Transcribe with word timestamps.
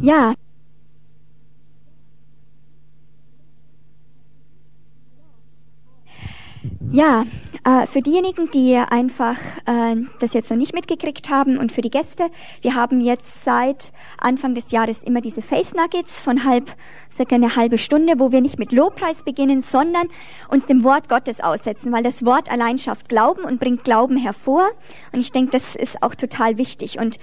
Ja. 0.00 0.34
Ja, 6.90 7.24
äh, 7.64 7.86
für 7.86 8.02
diejenigen, 8.02 8.50
die 8.52 8.76
einfach 8.76 9.36
äh, 9.66 9.96
das 10.20 10.32
jetzt 10.32 10.50
noch 10.50 10.56
nicht 10.56 10.74
mitgekriegt 10.74 11.28
haben 11.28 11.58
und 11.58 11.72
für 11.72 11.80
die 11.80 11.90
Gäste, 11.90 12.30
wir 12.62 12.74
haben 12.74 13.00
jetzt 13.00 13.42
seit 13.42 13.92
Anfang 14.18 14.54
des 14.54 14.70
Jahres 14.70 15.02
immer 15.02 15.20
diese 15.20 15.42
Face 15.42 15.74
Nuggets 15.74 16.20
von 16.20 16.44
halb, 16.44 16.70
circa 17.10 17.34
eine 17.34 17.56
halbe 17.56 17.78
Stunde, 17.78 18.14
wo 18.18 18.32
wir 18.32 18.40
nicht 18.40 18.58
mit 18.58 18.70
Lobpreis 18.70 19.24
beginnen, 19.24 19.60
sondern 19.60 20.08
uns 20.48 20.66
dem 20.66 20.84
Wort 20.84 21.08
Gottes 21.08 21.40
aussetzen, 21.40 21.90
weil 21.90 22.02
das 22.02 22.24
Wort 22.24 22.50
allein 22.50 22.78
schafft 22.78 23.08
Glauben 23.08 23.44
und 23.44 23.58
bringt 23.58 23.82
Glauben 23.82 24.16
hervor. 24.16 24.68
Und 25.12 25.20
ich 25.20 25.32
denke, 25.32 25.50
das 25.52 25.74
ist 25.74 26.02
auch 26.02 26.14
total 26.14 26.58
wichtig. 26.58 26.98
Und 26.98 27.18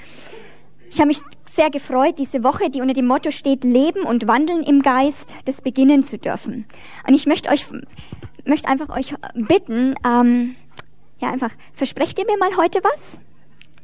ich 0.90 1.00
habe 1.00 1.08
mich 1.08 1.22
sehr 1.52 1.70
gefreut, 1.70 2.16
diese 2.18 2.44
Woche, 2.44 2.70
die 2.70 2.82
unter 2.82 2.94
dem 2.94 3.08
Motto 3.08 3.32
steht, 3.32 3.64
Leben 3.64 4.04
und 4.04 4.28
Wandeln 4.28 4.64
im 4.64 4.82
Geist, 4.82 5.36
das 5.46 5.62
beginnen 5.62 6.04
zu 6.04 6.18
dürfen. 6.18 6.66
Und 7.08 7.14
ich 7.14 7.26
möchte 7.26 7.50
euch, 7.50 7.66
möchte 8.46 8.70
einfach 8.70 8.90
euch 8.90 9.14
bitten, 9.34 9.96
ähm, 10.06 10.56
ja 11.20 11.32
einfach, 11.32 11.52
versprecht 11.74 12.18
ihr 12.20 12.26
mir 12.26 12.38
mal 12.38 12.56
heute 12.58 12.80
was? 12.84 13.20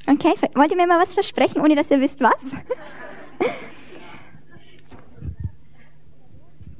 Okay, 0.07 0.33
wollt 0.55 0.71
ihr 0.71 0.77
mir 0.77 0.87
mal 0.87 1.01
was 1.01 1.13
versprechen, 1.13 1.61
ohne 1.61 1.75
dass 1.75 1.91
ihr 1.91 1.99
wisst 1.99 2.21
was? 2.21 2.45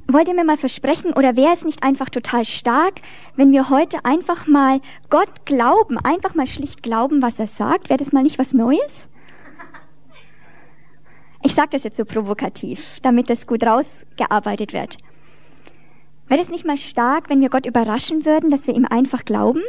wollt 0.10 0.30
ihr 0.30 0.36
mir 0.36 0.46
mal 0.46 0.58
versprechen, 0.58 1.12
oder 1.14 1.36
wäre 1.36 1.54
es 1.54 1.66
nicht 1.66 1.84
einfach 1.84 2.10
total 2.10 2.46
stark, 2.46 3.02
wenn 3.36 3.52
wir 3.52 3.70
heute 3.70 4.06
einfach 4.06 4.48
mal 4.48 4.80
Gott 5.10 5.46
glauben, 5.46 5.98
einfach 5.98 6.34
mal 6.34 6.48
schlicht 6.48 6.82
glauben, 6.82 7.22
was 7.22 7.38
er 7.40 7.48
sagt? 7.48 7.90
Wäre 7.90 7.98
das 7.98 8.14
mal 8.14 8.24
nicht 8.24 8.40
was 8.40 8.54
Neues? 8.54 9.10
Ich 11.44 11.54
sage 11.54 11.70
das 11.72 11.84
jetzt 11.84 11.98
so 11.98 12.06
provokativ, 12.06 13.00
damit 13.02 13.30
das 13.30 13.48
gut 13.48 13.64
rausgearbeitet 13.64 14.74
wird. 14.74 14.98
Wäre 16.28 16.42
es 16.42 16.50
nicht 16.50 16.66
mal 16.66 16.78
stark, 16.78 17.30
wenn 17.30 17.42
wir 17.42 17.50
Gott 17.50 17.66
überraschen 17.66 18.26
würden, 18.26 18.50
dass 18.50 18.68
wir 18.68 18.76
ihm 18.76 18.86
einfach 18.86 19.24
glauben? 19.24 19.62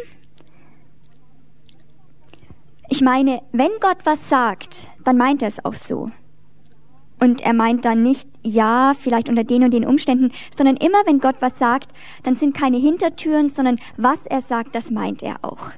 Ich 2.89 3.01
meine, 3.01 3.41
wenn 3.53 3.71
Gott 3.81 3.99
was 4.05 4.29
sagt, 4.29 4.89
dann 5.05 5.19
meint 5.19 5.43
er 5.43 5.49
es 5.49 5.65
auch 5.65 5.75
so. 5.75 6.11
Und 7.21 7.41
er 7.43 7.53
meint 7.53 7.85
dann 7.85 8.03
nicht, 8.03 8.29
ja, 8.43 8.95
vielleicht 8.99 9.29
unter 9.29 9.45
den 9.45 9.65
und 9.65 9.73
den 9.73 9.85
Umständen, 9.85 10.33
sondern 10.57 10.77
immer, 10.77 10.99
wenn 11.05 11.19
Gott 11.19 11.37
was 11.41 11.59
sagt, 11.59 11.91
dann 12.23 12.37
sind 12.37 12.57
keine 12.57 12.79
Hintertüren, 12.79 13.51
sondern 13.51 13.79
was 13.97 14.25
er 14.27 14.41
sagt, 14.41 14.75
das 14.75 14.91
meint 14.91 15.23
er 15.23 15.37
auch. 15.43 15.71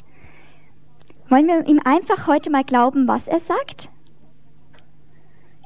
Wollen 1.28 1.46
wir 1.46 1.66
ihm 1.66 1.80
einfach 1.84 2.26
heute 2.26 2.50
mal 2.50 2.64
glauben, 2.64 3.08
was 3.08 3.26
er 3.26 3.40
sagt? 3.40 3.89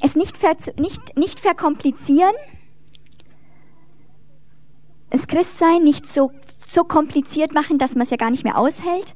Es 0.04 0.16
nicht, 0.16 0.36
ver, 0.36 0.54
nicht, 0.76 1.16
nicht 1.16 1.40
verkomplizieren, 1.40 2.34
das 5.10 5.26
Christsein 5.26 5.82
nicht 5.82 6.12
so, 6.12 6.30
so 6.68 6.84
kompliziert 6.84 7.54
machen, 7.54 7.78
dass 7.78 7.94
man 7.94 8.04
es 8.04 8.10
ja 8.10 8.16
gar 8.16 8.30
nicht 8.30 8.44
mehr 8.44 8.58
aushält. 8.58 9.14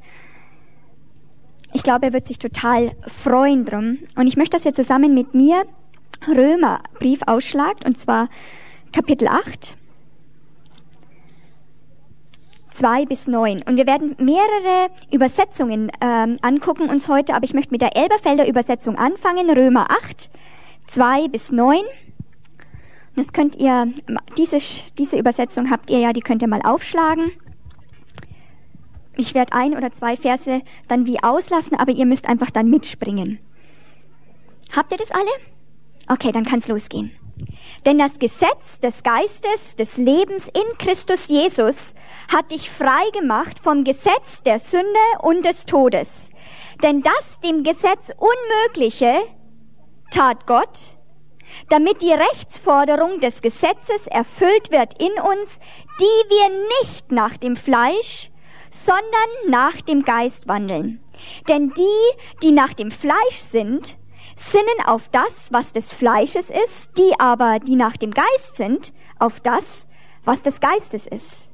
Ich 1.75 1.83
glaube, 1.83 2.07
er 2.07 2.13
wird 2.13 2.27
sich 2.27 2.39
total 2.39 2.93
freuen 3.07 3.65
drum. 3.65 3.99
Und 4.17 4.27
ich 4.27 4.37
möchte, 4.37 4.57
dass 4.57 4.65
ihr 4.65 4.75
zusammen 4.75 5.13
mit 5.13 5.35
mir 5.35 5.65
Römer 6.27 6.81
Brief 6.99 7.21
ausschlagt, 7.27 7.85
und 7.85 8.01
zwar 8.01 8.29
Kapitel 8.93 9.29
8, 9.29 9.77
2 12.73 13.05
bis 13.07 13.27
9. 13.27 13.63
Und 13.63 13.77
wir 13.77 13.87
werden 13.87 14.17
mehrere 14.19 14.89
Übersetzungen 15.13 15.91
ähm, 16.01 16.39
angucken 16.41 16.89
uns 16.89 17.09
heute, 17.09 17.35
aber 17.35 17.45
ich 17.45 17.55
möchte 17.55 17.73
mit 17.73 17.83
der 17.83 17.97
Elberfelder 17.97 18.49
Übersetzung 18.49 18.97
anfangen, 18.97 19.51
Römer 19.51 19.89
8, 19.91 20.31
2 20.89 21.29
bis 21.29 21.53
9. 21.53 21.81
Das 23.17 23.33
könnt 23.33 23.57
ihr, 23.57 23.93
diese, 24.37 24.59
diese 24.97 25.19
Übersetzung 25.19 25.71
habt 25.71 25.91
ihr 25.91 25.99
ja, 25.99 26.13
die 26.13 26.21
könnt 26.21 26.43
ihr 26.43 26.49
mal 26.49 26.63
aufschlagen. 26.63 27.33
Ich 29.17 29.35
werde 29.35 29.53
ein 29.53 29.77
oder 29.77 29.91
zwei 29.91 30.17
Verse 30.17 30.63
dann 30.87 31.07
wie 31.07 31.23
auslassen, 31.23 31.77
aber 31.77 31.93
ihr 31.93 32.07
müsst 32.07 32.29
einfach 32.29 32.51
dann 32.51 32.71
mitspringen. 32.71 33.41
Habt 34.75 34.93
ihr 34.93 34.99
das 34.99 35.11
alle? 35.11 35.31
Okay, 36.09 36.31
dann 36.31 36.45
kann's 36.45 36.69
losgehen. 36.69 37.11
Denn 37.85 37.99
das 37.99 38.19
Gesetz 38.19 38.81
des 38.81 39.03
Geistes 39.03 39.77
des 39.77 39.97
Lebens 39.97 40.49
in 40.49 40.79
Christus 40.79 41.29
Jesus 41.29 41.95
hat 42.33 42.51
dich 42.51 42.71
frei 42.71 43.11
gemacht 43.13 43.59
vom 43.59 43.85
Gesetz 43.85 44.43
der 44.45 44.59
Sünde 44.59 44.87
und 45.21 45.45
des 45.45 45.67
Todes. 45.67 46.31
Denn 46.83 47.03
das 47.03 47.41
dem 47.41 47.65
Gesetz 47.65 48.11
Unmögliche 48.17 49.15
tat 50.11 50.47
Gott, 50.47 50.79
damit 51.69 52.03
die 52.03 52.13
Rechtsforderung 52.13 53.21
des 53.21 53.43
Gesetzes 53.43 54.07
erfüllt 54.07 54.71
wird 54.71 55.01
in 55.01 55.13
uns, 55.21 55.59
die 56.01 56.31
wir 56.31 56.51
nicht 56.81 57.11
nach 57.11 57.37
dem 57.37 57.57
Fleisch, 57.57 58.31
sondern 58.71 59.03
nach 59.49 59.81
dem 59.81 60.05
Geist 60.05 60.47
wandeln. 60.49 61.03
Denn 61.49 61.71
die, 61.71 62.43
die 62.43 62.53
nach 62.53 62.75
dem 62.75 62.91
Fleisch 62.91 63.39
sind, 63.39 63.99
sinnen 64.37 64.87
auf 64.87 65.09
das, 65.09 65.33
was 65.51 65.73
des 65.73 65.93
Fleisches 65.93 66.51
ist, 66.51 66.91
die 66.97 67.13
aber, 67.19 67.59
die 67.59 67.77
nach 67.77 67.97
dem 67.97 68.13
Geist 68.13 68.57
sind, 68.57 68.93
auf 69.19 69.41
das, 69.41 69.87
was 70.25 70.43
des 70.43 70.61
Geistes 70.61 71.07
ist. 71.07 71.49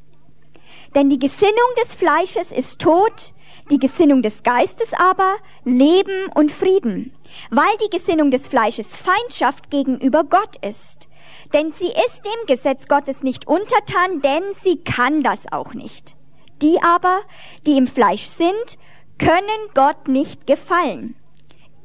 Denn 0.95 1.09
die 1.09 1.19
Gesinnung 1.19 1.55
des 1.83 1.95
Fleisches 1.95 2.53
ist 2.53 2.79
Tod, 2.79 3.33
die 3.71 3.79
Gesinnung 3.79 4.23
des 4.23 4.43
Geistes 4.43 4.93
aber 4.93 5.37
Leben 5.65 6.31
und 6.35 6.53
Frieden 6.53 7.13
weil 7.51 7.77
die 7.83 7.97
Gesinnung 7.97 8.31
des 8.31 8.49
Fleisches 8.49 8.97
Feindschaft 8.97 9.71
gegenüber 9.71 10.25
Gott 10.25 10.57
ist. 10.63 11.09
Denn 11.53 11.73
sie 11.73 11.89
ist 11.89 12.25
dem 12.25 12.47
Gesetz 12.47 12.89
Gottes 12.89 13.23
nicht 13.23 13.47
untertan, 13.47 14.21
denn 14.21 14.43
sie 14.63 14.83
kann 14.83 15.23
das 15.23 15.41
auch 15.51 15.75
nicht. 15.75 16.17
Die 16.63 16.81
aber, 16.83 17.21
die 17.67 17.77
im 17.77 17.87
Fleisch 17.87 18.27
sind, 18.27 18.79
können 19.19 19.45
Gott 19.75 20.09
nicht 20.09 20.47
gefallen. 20.47 21.17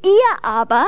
Ihr 0.04 0.46
aber, 0.46 0.88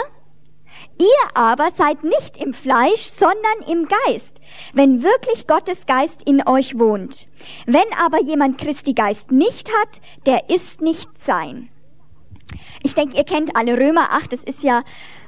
ihr 1.02 1.36
aber 1.36 1.70
seid 1.76 2.04
nicht 2.04 2.38
im 2.38 2.54
Fleisch, 2.54 3.10
sondern 3.18 3.70
im 3.70 3.88
Geist, 3.88 4.42
wenn 4.74 5.04
wirklich 5.04 5.48
Gottes 5.48 5.86
Geist 5.86 6.22
in 6.26 6.48
euch 6.48 6.78
wohnt. 6.78 7.28
Wenn 7.66 7.92
aber 7.98 8.22
jemand 8.22 8.58
Christi 8.58 8.94
Geist 8.94 9.32
nicht 9.32 9.70
hat, 9.70 10.02
der 10.26 10.50
ist 10.50 10.82
nicht 10.82 11.10
sein. 11.22 11.70
Ich 12.84 12.96
denke, 12.96 13.18
ihr 13.18 13.24
kennt 13.24 13.56
alle 13.56 13.78
Römer 13.78 14.12
8, 14.12 14.34
das 14.34 14.44
ist 14.44 14.64
ja 14.64 14.84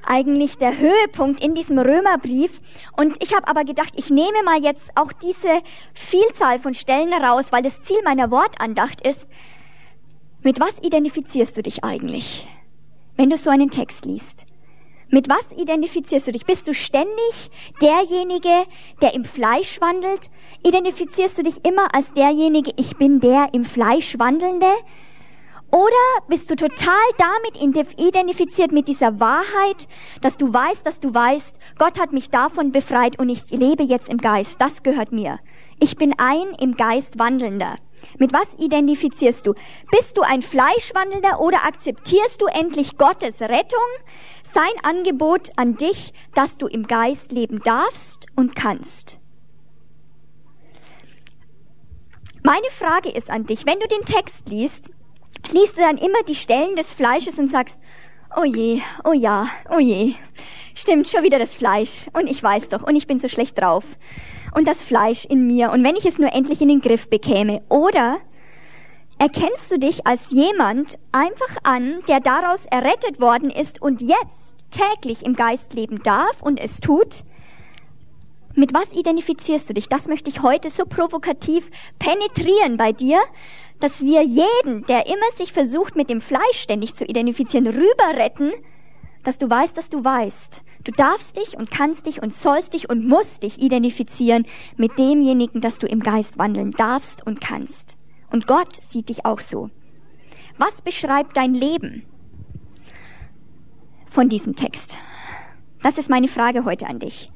eigentlich 0.05 0.57
der 0.57 0.77
Höhepunkt 0.77 1.41
in 1.41 1.55
diesem 1.55 1.79
Römerbrief. 1.79 2.59
Und 2.97 3.21
ich 3.23 3.33
habe 3.33 3.47
aber 3.47 3.63
gedacht, 3.63 3.93
ich 3.95 4.09
nehme 4.09 4.43
mal 4.43 4.61
jetzt 4.61 4.91
auch 4.95 5.13
diese 5.13 5.61
Vielzahl 5.93 6.59
von 6.59 6.73
Stellen 6.73 7.13
raus, 7.13 7.45
weil 7.51 7.63
das 7.63 7.81
Ziel 7.83 8.01
meiner 8.03 8.31
Wortandacht 8.31 9.05
ist, 9.05 9.29
mit 10.41 10.59
was 10.59 10.77
identifizierst 10.81 11.55
du 11.55 11.63
dich 11.63 11.83
eigentlich, 11.83 12.45
wenn 13.15 13.29
du 13.29 13.37
so 13.37 13.49
einen 13.49 13.69
Text 13.69 14.05
liest? 14.05 14.45
Mit 15.13 15.29
was 15.29 15.45
identifizierst 15.55 16.25
du 16.25 16.31
dich? 16.31 16.43
Bist 16.43 16.67
du 16.67 16.73
ständig 16.73 17.51
derjenige, 17.79 18.65
der 18.99 19.13
im 19.13 19.25
Fleisch 19.25 19.79
wandelt? 19.79 20.31
Identifizierst 20.65 21.37
du 21.37 21.43
dich 21.43 21.63
immer 21.63 21.93
als 21.93 22.15
derjenige, 22.15 22.71
ich 22.77 22.97
bin 22.97 23.19
der 23.19 23.49
im 23.53 23.63
Fleisch 23.63 24.17
wandelnde? 24.17 24.71
Oder 25.69 26.25
bist 26.29 26.49
du 26.49 26.55
total 26.55 26.95
damit 27.19 27.61
identifiziert 27.99 28.71
mit 28.71 28.87
dieser 28.87 29.19
Wahrheit, 29.19 29.87
dass 30.21 30.35
du 30.37 30.51
weißt, 30.51 30.83
dass 30.83 30.99
du 30.99 31.13
weißt, 31.13 31.59
Gott 31.77 31.99
hat 31.99 32.11
mich 32.11 32.31
davon 32.31 32.71
befreit 32.71 33.19
und 33.19 33.29
ich 33.29 33.51
lebe 33.51 33.83
jetzt 33.83 34.09
im 34.09 34.17
Geist. 34.17 34.55
Das 34.57 34.81
gehört 34.81 35.11
mir. 35.11 35.37
Ich 35.79 35.95
bin 35.95 36.15
ein 36.17 36.55
im 36.59 36.75
Geist 36.75 37.19
Wandelnder. 37.19 37.75
Mit 38.17 38.33
was 38.33 38.47
identifizierst 38.57 39.45
du? 39.47 39.53
Bist 39.91 40.17
du 40.17 40.21
ein 40.21 40.41
Fleischwandelnder 40.41 41.39
oder 41.39 41.65
akzeptierst 41.65 42.41
du 42.41 42.47
endlich 42.47 42.97
Gottes 42.97 43.39
Rettung, 43.41 43.79
sein 44.53 44.71
Angebot 44.83 45.49
an 45.55 45.75
dich, 45.75 46.13
dass 46.35 46.57
du 46.57 46.67
im 46.67 46.87
Geist 46.87 47.31
leben 47.31 47.61
darfst 47.63 48.27
und 48.35 48.55
kannst? 48.55 49.17
Meine 52.43 52.69
Frage 52.71 53.09
ist 53.09 53.29
an 53.29 53.45
dich, 53.45 53.65
wenn 53.65 53.79
du 53.79 53.87
den 53.87 54.01
Text 54.01 54.49
liest, 54.49 54.89
liest 55.51 55.77
du 55.77 55.81
dann 55.81 55.97
immer 55.97 56.23
die 56.27 56.35
Stellen 56.35 56.75
des 56.75 56.93
Fleisches 56.93 57.39
und 57.39 57.49
sagst, 57.49 57.81
oh 58.35 58.43
je, 58.43 58.81
oh 59.05 59.13
ja, 59.13 59.47
oh 59.69 59.79
je, 59.79 60.15
stimmt 60.75 61.07
schon 61.07 61.23
wieder 61.23 61.39
das 61.39 61.53
Fleisch. 61.53 62.07
Und 62.13 62.27
ich 62.27 62.41
weiß 62.41 62.69
doch 62.69 62.83
und 62.83 62.95
ich 62.95 63.07
bin 63.07 63.19
so 63.19 63.27
schlecht 63.27 63.61
drauf. 63.61 63.85
Und 64.55 64.67
das 64.67 64.83
Fleisch 64.83 65.25
in 65.25 65.47
mir. 65.47 65.71
Und 65.71 65.83
wenn 65.83 65.95
ich 65.95 66.05
es 66.05 66.19
nur 66.19 66.33
endlich 66.33 66.61
in 66.61 66.67
den 66.67 66.81
Griff 66.81 67.09
bekäme. 67.09 67.63
Oder 67.69 68.19
erkennst 69.17 69.71
du 69.71 69.79
dich 69.79 70.05
als 70.05 70.29
jemand 70.29 70.97
einfach 71.11 71.57
an, 71.63 71.99
der 72.07 72.19
daraus 72.19 72.65
errettet 72.65 73.19
worden 73.21 73.49
ist 73.49 73.81
und 73.81 74.01
jetzt 74.01 74.55
täglich 74.71 75.25
im 75.25 75.33
Geist 75.33 75.73
leben 75.73 76.01
darf 76.03 76.41
und 76.41 76.59
es 76.59 76.79
tut? 76.79 77.23
Mit 78.55 78.73
was 78.73 78.91
identifizierst 78.93 79.69
du 79.69 79.73
dich? 79.73 79.89
Das 79.89 80.07
möchte 80.07 80.29
ich 80.29 80.41
heute 80.41 80.69
so 80.69 80.85
provokativ 80.85 81.69
penetrieren 81.97 82.77
bei 82.77 82.91
dir, 82.91 83.19
dass 83.79 84.01
wir 84.01 84.21
jeden, 84.21 84.85
der 84.85 85.07
immer 85.07 85.37
sich 85.37 85.51
versucht, 85.51 85.95
mit 85.95 86.09
dem 86.09 86.21
Fleisch 86.21 86.59
ständig 86.59 86.95
zu 86.95 87.05
identifizieren, 87.05 87.67
rüber 87.67 88.15
retten, 88.15 88.51
dass 89.23 89.37
du 89.37 89.49
weißt, 89.49 89.75
dass 89.75 89.89
du 89.89 90.03
weißt, 90.03 90.63
Du 90.83 90.91
darfst 90.91 91.37
dich 91.37 91.57
und 91.57 91.71
kannst 91.71 92.07
dich 92.07 92.21
und 92.21 92.33
sollst 92.33 92.73
dich 92.73 92.89
und 92.89 93.07
musst 93.07 93.43
dich 93.43 93.61
identifizieren 93.61 94.45
mit 94.75 94.99
demjenigen, 94.99 95.61
dass 95.61 95.79
du 95.79 95.87
im 95.87 96.01
Geist 96.01 96.37
wandeln 96.37 96.71
darfst 96.71 97.25
und 97.25 97.39
kannst. 97.39 97.95
Und 98.33 98.47
Gott 98.47 98.75
sieht 98.89 99.09
dich 99.09 99.25
auch 99.25 99.39
so. 99.39 99.69
Was 100.57 100.81
beschreibt 100.81 101.37
dein 101.37 101.53
Leben 101.53 102.03
von 104.07 104.27
diesem 104.27 104.55
Text? 104.55 104.95
Das 105.83 105.99
ist 105.99 106.09
meine 106.09 106.27
Frage 106.27 106.65
heute 106.65 106.87
an 106.87 106.97
dich. 106.97 107.31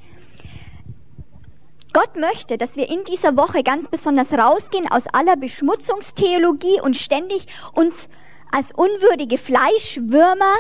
Gott 1.94 2.16
möchte, 2.16 2.58
dass 2.58 2.78
wir 2.78 2.90
in 2.90 3.04
dieser 3.04 3.38
Woche 3.38 3.62
ganz 3.62 3.88
besonders 3.90 4.34
rausgehen 4.34 4.90
aus 4.90 5.04
aller 5.14 5.36
Beschmutzungstheologie 5.36 6.82
und 6.82 6.98
ständig 6.98 7.46
uns 7.74 8.10
als 8.52 8.72
unwürdige 8.72 9.38
Fleischwürmer, 9.38 10.56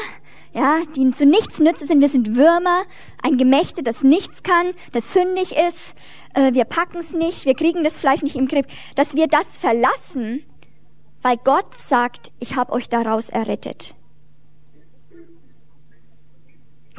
ja, 0.58 0.82
die 0.96 1.12
zu 1.12 1.26
nichts 1.26 1.60
nützen 1.60 1.88
sind. 1.88 2.02
Wir 2.02 2.10
sind 2.10 2.36
Würmer, 2.36 2.84
ein 3.22 3.38
Gemächte, 3.38 3.84
das 3.84 4.04
nichts 4.04 4.44
kann, 4.44 4.74
das 4.92 5.14
sündig 5.14 5.56
ist. 5.56 5.96
Äh, 6.34 6.54
wir 6.54 6.66
packen 6.66 6.98
es 6.98 7.12
nicht, 7.12 7.46
wir 7.46 7.54
kriegen 7.54 7.84
das 7.84 8.00
Fleisch 8.00 8.24
nicht 8.24 8.36
im 8.36 8.48
Griff. 8.48 8.66
Dass 8.96 9.16
wir 9.16 9.28
das 9.28 9.46
verlassen, 9.52 10.44
weil 11.22 11.38
Gott 11.38 11.80
sagt, 11.80 12.32
ich 12.40 12.56
habe 12.56 12.74
euch 12.74 12.90
daraus 12.90 13.30
errettet. 13.30 13.96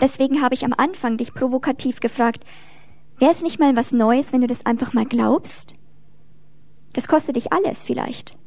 Deswegen 0.00 0.42
habe 0.42 0.54
ich 0.54 0.64
am 0.64 0.74
Anfang 0.76 1.16
dich 1.16 1.34
provokativ 1.34 1.98
gefragt, 1.98 2.44
Wäre 3.18 3.32
es 3.32 3.42
nicht 3.42 3.58
mal 3.58 3.74
was 3.74 3.90
Neues, 3.90 4.32
wenn 4.32 4.42
du 4.42 4.46
das 4.46 4.64
einfach 4.64 4.92
mal 4.92 5.04
glaubst? 5.04 5.74
Das 6.92 7.08
kostet 7.08 7.34
dich 7.34 7.52
alles 7.52 7.82
vielleicht. 7.82 8.38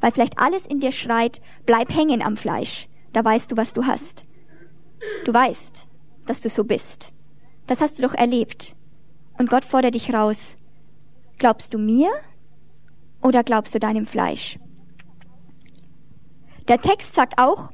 Weil 0.00 0.12
vielleicht 0.12 0.38
alles 0.38 0.64
in 0.66 0.78
dir 0.78 0.92
schreit, 0.92 1.42
bleib 1.66 1.92
hängen 1.92 2.22
am 2.22 2.36
Fleisch. 2.36 2.88
Da 3.18 3.24
weißt 3.24 3.50
du, 3.50 3.56
was 3.56 3.72
du 3.74 3.84
hast. 3.84 4.24
Du 5.24 5.34
weißt, 5.34 5.88
dass 6.26 6.40
du 6.40 6.48
so 6.48 6.62
bist. 6.62 7.08
Das 7.66 7.80
hast 7.80 7.98
du 7.98 8.02
doch 8.02 8.14
erlebt. 8.14 8.76
Und 9.36 9.50
Gott 9.50 9.64
fordert 9.64 9.96
dich 9.96 10.14
raus. 10.14 10.56
Glaubst 11.36 11.74
du 11.74 11.78
mir 11.78 12.10
oder 13.20 13.42
glaubst 13.42 13.74
du 13.74 13.80
deinem 13.80 14.06
Fleisch? 14.06 14.60
Der 16.68 16.80
Text 16.80 17.16
sagt 17.16 17.40
auch, 17.40 17.72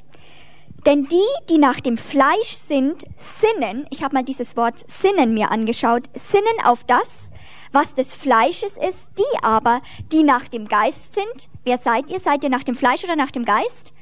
denn 0.87 1.08
die, 1.08 1.50
die 1.50 1.58
nach 1.58 1.81
dem 1.81 1.99
Fleisch 1.99 2.55
sind, 2.67 3.05
sinnen, 3.17 3.87
ich 3.91 4.02
habe 4.02 4.14
mal 4.14 4.25
dieses 4.25 4.56
Wort 4.56 4.91
sinnen 4.91 5.35
mir 5.35 5.50
angeschaut, 5.50 6.05
sinnen 6.14 6.64
auf 6.64 6.85
das, 6.85 7.31
was 7.70 7.94
des 7.94 8.14
Fleisches 8.14 8.79
ist, 8.79 9.11
die 9.19 9.43
aber, 9.43 9.82
die 10.11 10.23
nach 10.23 10.49
dem 10.49 10.69
Geist 10.69 11.14
sind. 11.14 11.50
Wer 11.64 11.76
seid 11.76 12.08
ihr? 12.08 12.20
Seid 12.20 12.44
ihr 12.44 12.50
nach 12.50 12.64
dem 12.64 12.76
Fleisch 12.76 13.05
oder 13.05 13.14
nach 13.14 13.31
dem 13.31 13.44
Geist? 13.44 13.94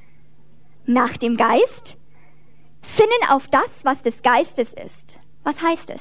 Nach 0.86 1.16
dem 1.16 1.36
Geist. 1.36 1.96
Sinnen 2.82 3.30
auf 3.30 3.46
das, 3.46 3.84
was 3.84 4.02
des 4.02 4.22
Geistes 4.22 4.74
ist. 4.74 5.20
Was 5.44 5.62
heißt 5.62 5.90
es? 5.90 6.00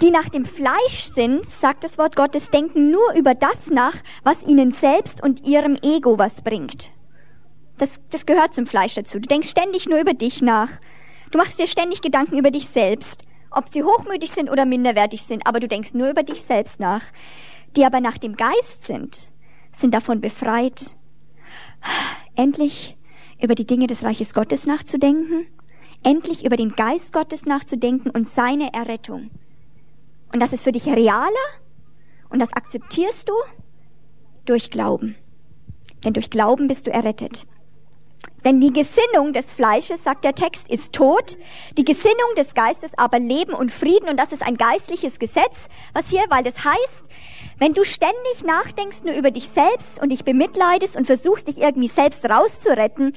Die 0.00 0.10
nach 0.10 0.30
dem 0.30 0.46
Fleisch 0.46 1.12
sind, 1.14 1.48
sagt 1.50 1.84
das 1.84 1.98
Wort 1.98 2.16
Gottes, 2.16 2.50
denken 2.50 2.90
nur 2.90 3.12
über 3.14 3.34
das 3.34 3.68
nach, 3.70 3.94
was 4.22 4.42
ihnen 4.46 4.72
selbst 4.72 5.22
und 5.22 5.46
ihrem 5.46 5.76
Ego 5.82 6.18
was 6.18 6.42
bringt. 6.42 6.92
Das, 7.76 8.00
das 8.10 8.24
gehört 8.24 8.54
zum 8.54 8.66
Fleisch 8.66 8.94
dazu. 8.94 9.20
Du 9.20 9.28
denkst 9.28 9.50
ständig 9.50 9.86
nur 9.86 10.00
über 10.00 10.14
dich 10.14 10.40
nach. 10.40 10.70
Du 11.30 11.38
machst 11.38 11.58
dir 11.58 11.66
ständig 11.66 12.00
Gedanken 12.00 12.38
über 12.38 12.50
dich 12.50 12.68
selbst, 12.68 13.24
ob 13.50 13.68
sie 13.68 13.82
hochmütig 13.82 14.30
sind 14.30 14.50
oder 14.50 14.64
minderwertig 14.64 15.22
sind, 15.24 15.46
aber 15.46 15.60
du 15.60 15.68
denkst 15.68 15.92
nur 15.92 16.08
über 16.08 16.22
dich 16.22 16.42
selbst 16.42 16.80
nach. 16.80 17.02
Die 17.76 17.84
aber 17.84 18.00
nach 18.00 18.16
dem 18.16 18.36
Geist 18.36 18.84
sind, 18.84 19.30
sind 19.72 19.92
davon 19.92 20.20
befreit, 20.20 20.96
endlich 22.34 22.96
über 23.40 23.54
die 23.54 23.66
Dinge 23.66 23.86
des 23.86 24.02
Reiches 24.02 24.34
Gottes 24.34 24.66
nachzudenken, 24.66 25.46
endlich 26.02 26.44
über 26.44 26.56
den 26.56 26.74
Geist 26.74 27.12
Gottes 27.12 27.44
nachzudenken 27.44 28.10
und 28.10 28.28
seine 28.28 28.72
Errettung. 28.72 29.30
Und 30.32 30.40
das 30.40 30.52
ist 30.52 30.64
für 30.64 30.72
dich 30.72 30.86
realer 30.86 31.30
und 32.28 32.40
das 32.40 32.52
akzeptierst 32.52 33.28
du 33.28 33.34
durch 34.44 34.70
Glauben. 34.70 35.16
Denn 36.04 36.12
durch 36.12 36.30
Glauben 36.30 36.68
bist 36.68 36.86
du 36.86 36.92
errettet. 36.92 37.46
Denn 38.44 38.60
die 38.60 38.72
Gesinnung 38.72 39.32
des 39.32 39.52
Fleisches, 39.54 40.04
sagt 40.04 40.24
der 40.24 40.34
Text, 40.34 40.68
ist 40.68 40.92
Tod, 40.92 41.38
die 41.78 41.84
Gesinnung 41.84 42.34
des 42.36 42.54
Geistes 42.54 42.92
aber 42.96 43.18
Leben 43.18 43.54
und 43.54 43.70
Frieden 43.70 44.08
und 44.08 44.18
das 44.18 44.32
ist 44.32 44.42
ein 44.42 44.56
geistliches 44.56 45.18
Gesetz, 45.18 45.68
was 45.94 46.08
hier, 46.10 46.24
weil 46.28 46.44
das 46.44 46.62
heißt, 46.62 47.06
wenn 47.58 47.74
du 47.74 47.84
ständig 47.84 48.44
nachdenkst 48.44 49.04
nur 49.04 49.14
über 49.14 49.30
dich 49.30 49.48
selbst 49.48 50.02
und 50.02 50.10
dich 50.10 50.24
bemitleidest 50.24 50.96
und 50.96 51.06
versuchst 51.06 51.48
dich 51.48 51.58
irgendwie 51.58 51.88
selbst 51.88 52.24
rauszuretten, 52.28 53.12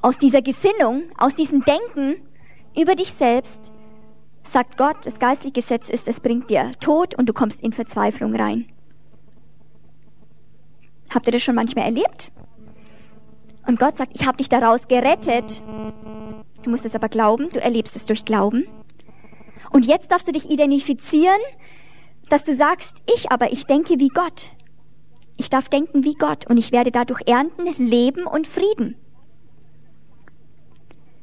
aus 0.00 0.18
dieser 0.18 0.42
Gesinnung, 0.42 1.04
aus 1.18 1.34
diesem 1.34 1.64
Denken 1.64 2.16
über 2.76 2.94
dich 2.94 3.12
selbst, 3.12 3.72
sagt 4.44 4.78
Gott, 4.78 5.04
das 5.04 5.18
geistliche 5.18 5.60
Gesetz 5.60 5.88
ist, 5.88 6.08
es 6.08 6.20
bringt 6.20 6.50
dir 6.50 6.72
Tod 6.80 7.14
und 7.16 7.28
du 7.28 7.32
kommst 7.32 7.60
in 7.60 7.72
Verzweiflung 7.72 8.34
rein. 8.34 8.66
Habt 11.10 11.26
ihr 11.26 11.32
das 11.32 11.42
schon 11.42 11.54
manchmal 11.54 11.86
erlebt? 11.86 12.30
Und 13.66 13.78
Gott 13.78 13.96
sagt, 13.96 14.12
ich 14.14 14.26
habe 14.26 14.38
dich 14.38 14.48
daraus 14.48 14.88
gerettet. 14.88 15.62
Du 16.62 16.70
musst 16.70 16.84
es 16.84 16.94
aber 16.94 17.08
glauben, 17.08 17.50
du 17.50 17.60
erlebst 17.60 17.96
es 17.96 18.06
durch 18.06 18.24
Glauben. 18.24 18.66
Und 19.70 19.84
jetzt 19.84 20.10
darfst 20.10 20.26
du 20.28 20.32
dich 20.32 20.48
identifizieren, 20.48 21.40
dass 22.28 22.44
du 22.44 22.54
sagst, 22.54 22.94
ich 23.14 23.30
aber, 23.30 23.52
ich 23.52 23.64
denke 23.66 23.98
wie 23.98 24.08
Gott. 24.08 24.50
Ich 25.36 25.50
darf 25.50 25.68
denken 25.68 26.04
wie 26.04 26.14
Gott 26.14 26.46
und 26.48 26.56
ich 26.56 26.72
werde 26.72 26.90
dadurch 26.90 27.22
ernten 27.26 27.66
Leben 27.82 28.26
und 28.26 28.46
Frieden. 28.46 28.96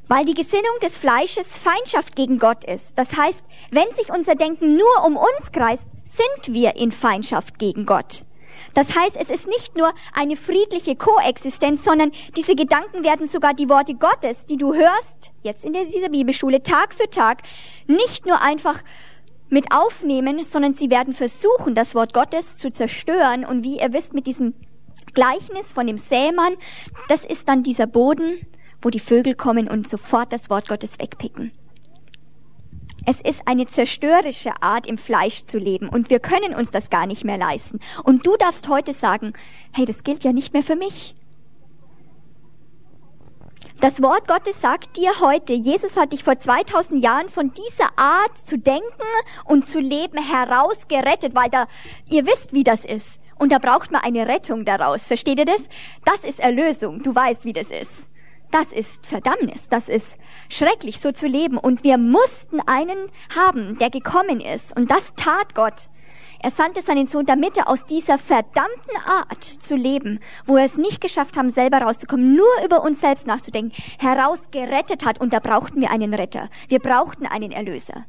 Weil 0.08 0.24
die 0.24 0.34
Gesinnung 0.34 0.72
des 0.82 0.96
Fleisches 0.96 1.56
Feindschaft 1.56 2.16
gegen 2.16 2.38
Gott 2.38 2.64
ist. 2.64 2.98
Das 2.98 3.16
heißt, 3.16 3.44
wenn 3.70 3.92
sich 3.94 4.10
unser 4.10 4.34
Denken 4.34 4.76
nur 4.76 5.04
um 5.04 5.16
uns 5.16 5.52
kreist, 5.52 5.88
sind 6.04 6.54
wir 6.54 6.76
in 6.76 6.92
Feindschaft 6.92 7.58
gegen 7.58 7.86
Gott. 7.86 8.22
Das 8.74 8.94
heißt, 8.94 9.16
es 9.16 9.30
ist 9.30 9.46
nicht 9.46 9.76
nur 9.76 9.92
eine 10.14 10.36
friedliche 10.36 10.96
Koexistenz, 10.96 11.84
sondern 11.84 12.12
diese 12.36 12.54
Gedanken 12.54 13.04
werden 13.04 13.28
sogar 13.28 13.54
die 13.54 13.68
Worte 13.68 13.94
Gottes, 13.94 14.46
die 14.46 14.56
du 14.56 14.74
hörst, 14.74 15.32
jetzt 15.42 15.64
in 15.64 15.72
dieser 15.72 16.08
Bibelschule, 16.08 16.62
Tag 16.62 16.94
für 16.94 17.08
Tag, 17.10 17.42
nicht 17.86 18.26
nur 18.26 18.40
einfach 18.40 18.82
mit 19.48 19.72
aufnehmen, 19.72 20.42
sondern 20.42 20.74
sie 20.74 20.90
werden 20.90 21.14
versuchen, 21.14 21.74
das 21.74 21.94
Wort 21.94 22.12
Gottes 22.12 22.56
zu 22.56 22.72
zerstören. 22.72 23.44
Und 23.44 23.62
wie 23.62 23.78
ihr 23.80 23.92
wisst, 23.92 24.14
mit 24.14 24.26
diesem 24.26 24.54
Gleichnis 25.14 25.72
von 25.72 25.86
dem 25.86 25.98
Sämann, 25.98 26.54
das 27.08 27.24
ist 27.24 27.48
dann 27.48 27.62
dieser 27.62 27.86
Boden, 27.86 28.40
wo 28.82 28.90
die 28.90 29.00
Vögel 29.00 29.34
kommen 29.34 29.68
und 29.68 29.88
sofort 29.88 30.32
das 30.32 30.50
Wort 30.50 30.68
Gottes 30.68 30.98
wegpicken. 30.98 31.52
Es 33.08 33.20
ist 33.20 33.42
eine 33.46 33.66
zerstörerische 33.66 34.62
Art, 34.62 34.86
im 34.86 34.98
Fleisch 34.98 35.44
zu 35.44 35.58
leben 35.58 35.88
und 35.88 36.10
wir 36.10 36.18
können 36.18 36.54
uns 36.54 36.72
das 36.72 36.90
gar 36.90 37.06
nicht 37.06 37.24
mehr 37.24 37.38
leisten. 37.38 37.78
Und 38.02 38.26
du 38.26 38.36
darfst 38.36 38.68
heute 38.68 38.92
sagen, 38.92 39.32
hey, 39.72 39.84
das 39.84 40.02
gilt 40.02 40.24
ja 40.24 40.32
nicht 40.32 40.52
mehr 40.52 40.64
für 40.64 40.74
mich. 40.74 41.14
Das 43.80 44.00
Wort 44.00 44.26
Gottes 44.26 44.58
sagt 44.62 44.96
dir 44.96 45.20
heute, 45.20 45.52
Jesus 45.52 45.98
hat 45.98 46.12
dich 46.12 46.24
vor 46.24 46.38
2000 46.38 47.04
Jahren 47.04 47.28
von 47.28 47.52
dieser 47.52 47.90
Art 47.98 48.38
zu 48.38 48.56
denken 48.56 48.82
und 49.44 49.68
zu 49.68 49.80
leben 49.80 50.16
herausgerettet, 50.16 51.34
weil 51.34 51.50
da, 51.50 51.66
ihr 52.08 52.24
wisst, 52.24 52.54
wie 52.54 52.64
das 52.64 52.86
ist. 52.86 53.20
Und 53.38 53.52
da 53.52 53.58
braucht 53.58 53.92
man 53.92 54.00
eine 54.00 54.28
Rettung 54.28 54.64
daraus. 54.64 55.02
Versteht 55.02 55.38
ihr 55.38 55.44
das? 55.44 55.60
Das 56.06 56.24
ist 56.24 56.40
Erlösung. 56.40 57.02
Du 57.02 57.14
weißt, 57.14 57.44
wie 57.44 57.52
das 57.52 57.66
ist. 57.70 57.90
Das 58.50 58.72
ist 58.72 59.06
Verdammnis, 59.06 59.68
das 59.68 59.88
ist 59.88 60.16
schrecklich, 60.48 61.00
so 61.00 61.12
zu 61.12 61.26
leben. 61.26 61.58
Und 61.58 61.84
wir 61.84 61.98
mussten 61.98 62.60
einen 62.60 63.10
haben, 63.34 63.76
der 63.76 63.90
gekommen 63.90 64.40
ist. 64.40 64.74
Und 64.74 64.90
das 64.90 65.12
tat 65.16 65.54
Gott. 65.54 65.90
Er 66.40 66.50
sandte 66.50 66.82
seinen 66.82 67.06
Sohn, 67.06 67.26
damit 67.26 67.56
er 67.56 67.68
aus 67.68 67.84
dieser 67.86 68.18
verdammten 68.18 68.96
Art 69.04 69.42
zu 69.42 69.74
leben, 69.74 70.20
wo 70.46 70.56
wir 70.56 70.64
es 70.64 70.76
nicht 70.76 71.00
geschafft 71.00 71.36
haben, 71.36 71.50
selber 71.50 71.78
rauszukommen, 71.78 72.34
nur 72.34 72.46
über 72.64 72.82
uns 72.82 73.00
selbst 73.00 73.26
nachzudenken, 73.26 73.72
herausgerettet 73.98 75.04
hat. 75.04 75.20
Und 75.20 75.32
da 75.32 75.40
brauchten 75.40 75.80
wir 75.80 75.90
einen 75.90 76.14
Retter. 76.14 76.48
Wir 76.68 76.78
brauchten 76.78 77.26
einen 77.26 77.52
Erlöser. 77.52 78.06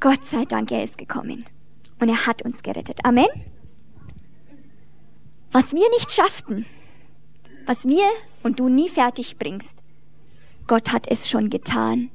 Gott 0.00 0.26
sei 0.26 0.44
Dank, 0.44 0.70
er 0.72 0.84
ist 0.84 0.98
gekommen. 0.98 1.44
Und 2.00 2.08
er 2.08 2.26
hat 2.26 2.42
uns 2.42 2.62
gerettet. 2.62 3.04
Amen. 3.04 3.28
Was 5.52 5.72
wir 5.72 5.88
nicht 5.90 6.10
schafften, 6.10 6.66
was 7.66 7.86
wir 7.86 8.04
und 8.42 8.58
du 8.58 8.68
nie 8.68 8.88
fertig 8.88 9.38
bringst. 9.38 9.78
Gott 10.66 10.92
hat 10.92 11.06
es 11.08 11.28
schon 11.28 11.50
getan. 11.50 12.10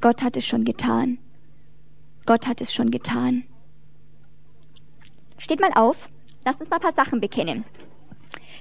Gott 0.00 0.22
hat 0.22 0.36
es 0.36 0.46
schon 0.46 0.64
getan. 0.64 1.18
Gott 2.26 2.46
hat 2.46 2.60
es 2.60 2.72
schon 2.72 2.90
getan. 2.90 3.44
Steht 5.38 5.60
mal 5.60 5.72
auf, 5.74 6.08
lasst 6.44 6.60
uns 6.60 6.70
mal 6.70 6.76
ein 6.76 6.82
paar 6.82 6.94
Sachen 6.94 7.20
bekennen. 7.20 7.64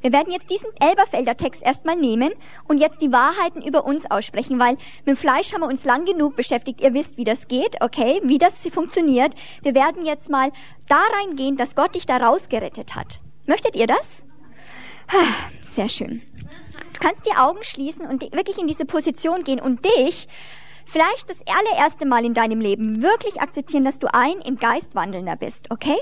Wir 0.01 0.12
werden 0.12 0.34
jetzt 0.34 0.50
diesen 0.50 0.70
Elberfelder 0.82 1.38
Text 1.38 1.63
erstmal 1.63 1.96
nehmen 1.96 2.34
und 2.67 2.77
jetzt 2.77 3.01
die 3.01 3.13
Wahrheiten 3.13 3.62
über 3.62 3.86
uns 3.86 4.05
aussprechen, 4.12 4.60
weil 4.60 4.74
mit 5.05 5.08
dem 5.08 5.15
Fleisch 5.15 5.53
haben 5.53 5.62
wir 5.62 5.70
uns 5.70 5.86
lang 5.86 6.03
genug 6.03 6.36
beschäftigt. 6.36 6.82
Ihr 6.82 6.93
wisst, 6.93 7.15
wie 7.15 7.24
das 7.24 7.48
geht, 7.48 7.82
okay, 7.82 8.20
wie 8.25 8.38
das 8.38 8.53
funktioniert. 8.70 9.34
Wir 9.62 9.74
werden 9.75 10.05
jetzt 10.05 10.29
mal 10.29 10.51
da 10.89 11.00
reingehen, 11.17 11.55
dass 11.55 11.75
Gott 11.75 11.96
dich 11.96 12.05
da 12.05 12.17
rausgerettet 12.17 12.96
hat. 12.96 13.22
Möchtet 13.48 13.77
ihr 13.77 13.88
das? 13.88 14.24
Sehr 15.72 15.88
schön. 15.88 16.22
Du 16.91 17.00
kannst 17.00 17.25
die 17.25 17.38
Augen 17.38 17.63
schließen 17.63 18.05
und 18.05 18.24
wirklich 18.34 18.58
in 18.58 18.67
diese 18.67 18.86
Position 18.86 19.46
gehen 19.46 19.62
und 19.62 19.86
dich 19.86 20.27
vielleicht 20.93 21.29
das 21.29 21.38
allererste 21.47 22.05
Mal 22.05 22.23
in 22.23 22.33
deinem 22.33 22.62
Leben 22.62 23.01
wirklich 23.01 23.41
akzeptieren, 23.41 23.83
dass 23.83 24.00
du 24.00 24.07
ein 24.13 24.39
im 24.41 24.57
Geist 24.57 24.95
wandelnder 24.95 25.35
bist, 25.35 25.69
okay? 25.71 25.97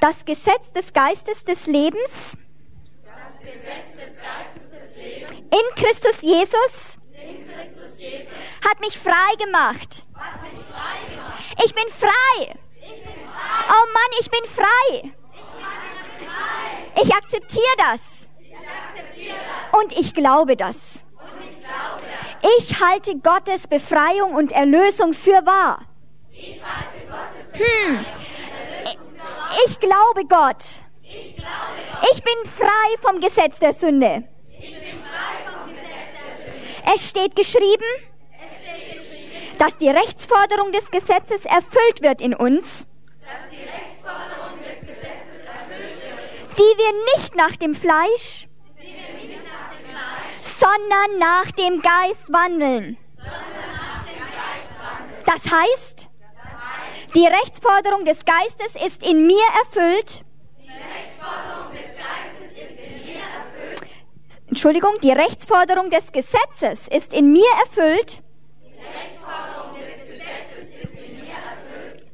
Das 0.00 0.24
Gesetz 0.24 0.72
des 0.74 0.92
Geistes 0.92 1.44
des 1.44 1.66
Lebens, 1.66 2.36
in 5.50 5.82
Christus 5.84 6.22
Jesus, 6.22 6.98
hat 8.68 8.80
mich 8.80 8.98
frei 8.98 9.36
gemacht. 9.38 10.02
Ich 11.64 11.74
bin 11.74 11.84
frei. 11.90 12.54
Oh 13.68 13.86
Mann, 13.92 14.12
ich 14.20 14.30
bin 14.30 14.44
frei. 14.46 15.12
Ich 17.02 17.14
akzeptiere 17.14 17.76
das. 17.78 18.00
Und 19.80 19.92
ich 19.92 20.14
glaube 20.14 20.56
das. 20.56 20.76
Ich 20.76 22.25
halte 22.80 23.16
Gottes 23.18 23.66
Befreiung 23.66 24.34
und 24.34 24.52
Erlösung 24.52 25.12
für 25.12 25.44
wahr. 25.46 25.80
Hm. 27.52 28.04
Ich 29.66 29.80
glaube 29.80 30.24
Gott. 30.28 30.62
Ich 31.02 32.22
bin 32.22 32.34
frei 32.44 32.96
vom 33.00 33.20
Gesetz 33.20 33.58
der 33.58 33.72
Sünde. 33.72 34.24
Es 36.94 37.08
steht 37.08 37.34
geschrieben, 37.34 37.84
dass 39.58 39.76
die 39.78 39.88
Rechtsforderung 39.88 40.72
des 40.72 40.90
Gesetzes 40.90 41.44
erfüllt 41.46 42.02
wird 42.02 42.20
in 42.20 42.34
uns, 42.34 42.86
die 46.58 46.62
wir 46.62 47.16
nicht 47.16 47.34
nach 47.34 47.56
dem 47.56 47.74
Fleisch, 47.74 48.45
sondern 50.58 51.18
nach 51.18 51.50
dem 51.52 51.82
Geist 51.82 52.32
wandeln. 52.32 52.96
Das 55.24 55.42
heißt, 55.52 56.08
die 57.14 57.26
Rechtsforderung 57.26 58.04
des 58.04 58.24
Geistes 58.24 58.74
ist 58.84 59.02
in 59.02 59.26
mir 59.26 59.44
erfüllt. 59.62 60.24
Entschuldigung, 64.48 64.94
die 65.02 65.10
Rechtsforderung 65.10 65.90
des 65.90 66.12
Gesetzes 66.12 66.88
ist 66.88 67.12
in 67.12 67.32
mir 67.32 67.50
erfüllt, 67.60 68.22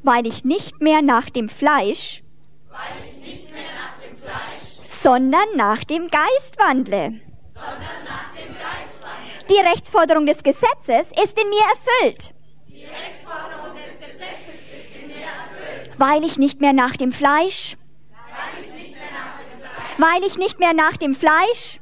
weil 0.03 0.27
ich 0.27 0.45
nicht 0.45 0.81
mehr 0.81 1.03
nach 1.03 1.31
dem 1.31 1.49
Fleisch, 1.49 2.23
sondern 4.85 5.47
nach 5.57 5.85
dem 5.85 6.09
Geist 6.09 6.59
wandle. 6.59 7.21
Die 9.53 9.59
Rechtsforderung 9.59 10.25
des 10.25 10.43
Gesetzes 10.43 11.09
ist 11.23 11.39
in 11.39 11.51
mir 11.51 11.61
erfüllt. 11.61 12.33
Weil 15.99 16.25
ich 16.25 16.39
nicht 16.39 16.63
mehr 16.63 16.73
nach 16.73 16.97
dem 16.97 17.13
Fleisch, 17.13 17.77
weil 19.99 20.25
ich 20.25 20.39
nicht 20.39 20.59
mehr 20.59 20.73
nach 20.73 20.97
dem 20.97 21.15
Fleisch, 21.15 21.81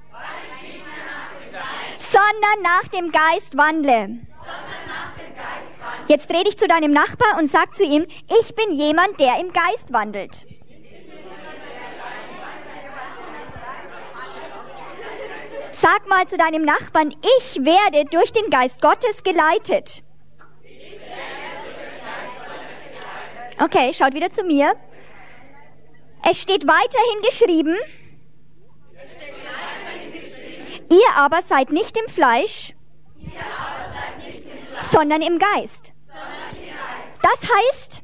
sondern 2.10 2.62
nach 2.62 2.88
dem 2.88 3.12
Geist 3.12 3.56
wandle. 3.56 4.18
Jetzt 6.08 6.28
dreh 6.28 6.42
dich 6.42 6.58
zu 6.58 6.66
deinem 6.66 6.90
Nachbar 6.90 7.38
und 7.38 7.52
sag 7.52 7.76
zu 7.76 7.84
ihm, 7.84 8.04
ich 8.40 8.54
bin 8.56 8.74
jemand, 8.74 9.20
der 9.20 9.38
im 9.38 9.52
Geist 9.52 9.92
wandelt. 9.92 10.44
Sag 15.80 16.06
mal 16.08 16.28
zu 16.28 16.36
deinem 16.36 16.62
Nachbarn, 16.62 17.14
ich 17.38 17.64
werde 17.64 18.04
durch 18.10 18.32
den 18.32 18.50
Geist 18.50 18.82
Gottes 18.82 19.22
geleitet. 19.22 20.02
Okay, 23.58 23.90
schaut 23.94 24.12
wieder 24.12 24.30
zu 24.30 24.42
mir. 24.42 24.74
Es 26.22 26.38
steht 26.38 26.66
weiterhin 26.66 27.22
geschrieben, 27.22 27.76
ihr 30.90 31.12
aber 31.16 31.40
seid 31.48 31.70
nicht 31.70 31.96
im 31.96 32.12
Fleisch, 32.12 32.74
sondern 34.92 35.22
im 35.22 35.38
Geist. 35.38 35.92
Das 37.22 37.50
heißt, 37.50 38.02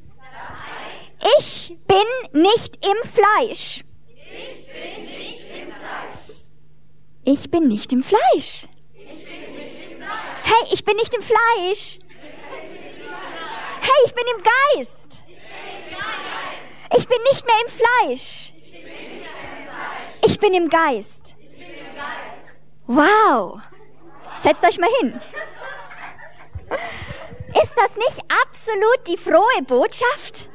ich 1.38 1.76
bin 1.87 2.42
nicht 2.42 2.87
im 2.87 2.97
Fleisch. 3.06 3.85
Ich 4.16 4.66
bin 4.66 5.04
nicht 5.04 5.16
im 7.92 8.02
Fleisch. 8.02 8.66
Hey, 10.45 10.66
ich 10.73 10.85
bin 10.85 10.97
nicht 10.97 11.14
im 11.14 11.23
Fleisch. 11.23 11.99
Hey, 13.80 14.00
ich 14.06 14.14
bin 14.14 14.25
im 14.37 14.42
Geist. 14.42 15.23
Ich 16.97 17.09
bin 17.09 17.18
nicht 17.30 17.45
mehr 17.45 17.56
im 17.66 17.73
Fleisch. 17.73 18.52
Ich 20.25 20.38
bin 20.38 20.54
im 20.54 20.68
Geist. 20.68 21.35
Wow. 22.87 23.61
Setzt 24.42 24.64
euch 24.64 24.78
mal 24.78 24.90
hin. 25.00 25.21
Ist 27.61 27.75
das 27.76 27.97
nicht 27.97 28.21
absolut 28.42 29.06
die 29.09 29.16
frohe 29.16 29.62
Botschaft? 29.66 30.49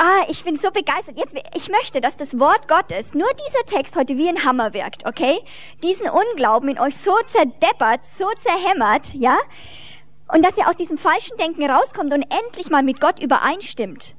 Ah, 0.00 0.24
ich 0.28 0.44
bin 0.44 0.56
so 0.56 0.70
begeistert. 0.70 1.18
Jetzt, 1.18 1.34
ich 1.56 1.68
möchte, 1.70 2.00
dass 2.00 2.16
das 2.16 2.38
Wort 2.38 2.68
Gottes, 2.68 3.14
nur 3.14 3.26
dieser 3.48 3.76
Text 3.76 3.96
heute 3.96 4.16
wie 4.16 4.28
ein 4.28 4.44
Hammer 4.44 4.72
wirkt, 4.72 5.04
okay? 5.04 5.40
Diesen 5.82 6.08
Unglauben 6.08 6.68
in 6.68 6.78
euch 6.78 6.96
so 6.96 7.16
zerdeppert, 7.26 8.02
so 8.16 8.26
zerhämmert, 8.40 9.12
ja? 9.14 9.36
Und 10.32 10.44
dass 10.44 10.56
ihr 10.56 10.68
aus 10.68 10.76
diesem 10.76 10.98
falschen 10.98 11.36
Denken 11.36 11.68
rauskommt 11.68 12.12
und 12.14 12.22
endlich 12.22 12.70
mal 12.70 12.84
mit 12.84 13.00
Gott 13.00 13.20
übereinstimmt 13.20 14.14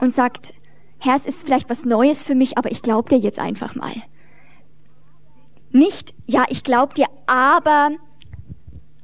und 0.00 0.12
sagt, 0.12 0.52
Herr, 0.98 1.14
es 1.14 1.26
ist 1.26 1.44
vielleicht 1.44 1.70
was 1.70 1.84
Neues 1.84 2.24
für 2.24 2.34
mich, 2.34 2.58
aber 2.58 2.72
ich 2.72 2.82
glaube 2.82 3.08
dir 3.08 3.18
jetzt 3.18 3.38
einfach 3.38 3.76
mal. 3.76 3.94
Nicht, 5.70 6.12
ja, 6.26 6.44
ich 6.48 6.64
glaube 6.64 6.94
dir, 6.94 7.06
aber 7.28 7.90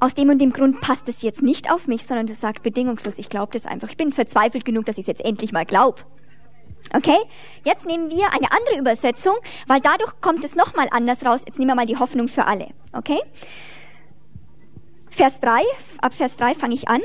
aus 0.00 0.14
dem 0.14 0.30
und 0.30 0.40
dem 0.40 0.50
Grund 0.52 0.80
passt 0.80 1.08
es 1.08 1.22
jetzt 1.22 1.40
nicht 1.40 1.70
auf 1.70 1.86
mich, 1.86 2.04
sondern 2.04 2.26
du 2.26 2.32
sagst 2.32 2.64
bedingungslos, 2.64 3.14
ich 3.16 3.28
glaube 3.28 3.52
das 3.52 3.64
einfach. 3.64 3.90
Ich 3.90 3.96
bin 3.96 4.10
verzweifelt 4.10 4.64
genug, 4.64 4.86
dass 4.86 4.98
ich 4.98 5.02
es 5.02 5.06
jetzt 5.06 5.24
endlich 5.24 5.52
mal 5.52 5.64
glaube. 5.64 6.02
Okay? 6.94 7.18
Jetzt 7.64 7.84
nehmen 7.84 8.10
wir 8.10 8.32
eine 8.32 8.50
andere 8.52 8.78
Übersetzung, 8.78 9.34
weil 9.66 9.80
dadurch 9.80 10.20
kommt 10.20 10.44
es 10.44 10.54
nochmal 10.54 10.88
anders 10.90 11.24
raus. 11.24 11.42
Jetzt 11.46 11.58
nehmen 11.58 11.70
wir 11.70 11.74
mal 11.74 11.86
die 11.86 11.96
Hoffnung 11.96 12.28
für 12.28 12.46
alle. 12.46 12.68
Okay? 12.92 13.20
Vers 15.10 15.40
3, 15.40 15.62
ab 16.00 16.14
Vers 16.14 16.36
3 16.36 16.54
fange 16.54 16.74
ich 16.74 16.88
an. 16.88 17.00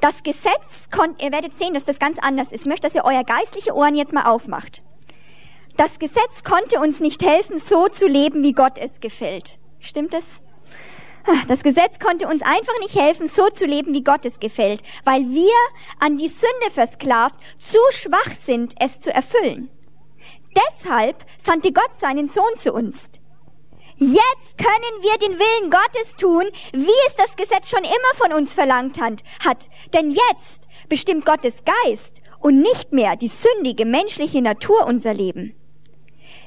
Das 0.00 0.22
Gesetz, 0.22 0.88
ihr 1.20 1.32
werdet 1.32 1.58
sehen, 1.58 1.74
dass 1.74 1.84
das 1.84 1.98
ganz 1.98 2.18
anders 2.18 2.52
ist. 2.52 2.62
Ich 2.62 2.66
möchte, 2.66 2.86
dass 2.86 2.94
ihr 2.94 3.04
euer 3.04 3.24
geistliche 3.24 3.74
Ohren 3.74 3.96
jetzt 3.96 4.12
mal 4.12 4.26
aufmacht. 4.26 4.82
Das 5.76 5.98
Gesetz 5.98 6.42
konnte 6.44 6.80
uns 6.80 7.00
nicht 7.00 7.22
helfen, 7.22 7.58
so 7.58 7.88
zu 7.88 8.06
leben, 8.06 8.42
wie 8.42 8.52
Gott 8.52 8.78
es 8.78 9.00
gefällt. 9.00 9.58
Stimmt 9.78 10.14
es? 10.14 10.24
Das 11.46 11.62
Gesetz 11.62 11.98
konnte 11.98 12.26
uns 12.26 12.42
einfach 12.42 12.78
nicht 12.80 12.94
helfen, 12.94 13.26
so 13.26 13.48
zu 13.50 13.66
leben, 13.66 13.92
wie 13.92 14.04
Gott 14.04 14.24
es 14.24 14.40
gefällt, 14.40 14.82
weil 15.04 15.22
wir 15.30 15.54
an 16.00 16.16
die 16.16 16.28
Sünde 16.28 16.70
versklavt 16.70 17.36
zu 17.58 17.78
schwach 17.90 18.32
sind, 18.40 18.74
es 18.80 19.00
zu 19.00 19.12
erfüllen. 19.12 19.70
Deshalb 20.56 21.24
sandte 21.36 21.72
Gott 21.72 21.98
seinen 21.98 22.26
Sohn 22.26 22.56
zu 22.56 22.72
uns. 22.72 23.10
Jetzt 23.96 24.58
können 24.58 25.02
wir 25.02 25.18
den 25.18 25.38
Willen 25.38 25.70
Gottes 25.70 26.14
tun, 26.16 26.44
wie 26.72 27.06
es 27.08 27.16
das 27.16 27.34
Gesetz 27.36 27.68
schon 27.68 27.82
immer 27.82 28.14
von 28.14 28.32
uns 28.32 28.54
verlangt 28.54 29.00
hat. 29.00 29.68
Denn 29.92 30.10
jetzt 30.12 30.68
bestimmt 30.88 31.26
Gottes 31.26 31.64
Geist 31.64 32.22
und 32.40 32.60
nicht 32.60 32.92
mehr 32.92 33.16
die 33.16 33.28
sündige 33.28 33.84
menschliche 33.84 34.40
Natur 34.40 34.86
unser 34.86 35.14
Leben. 35.14 35.54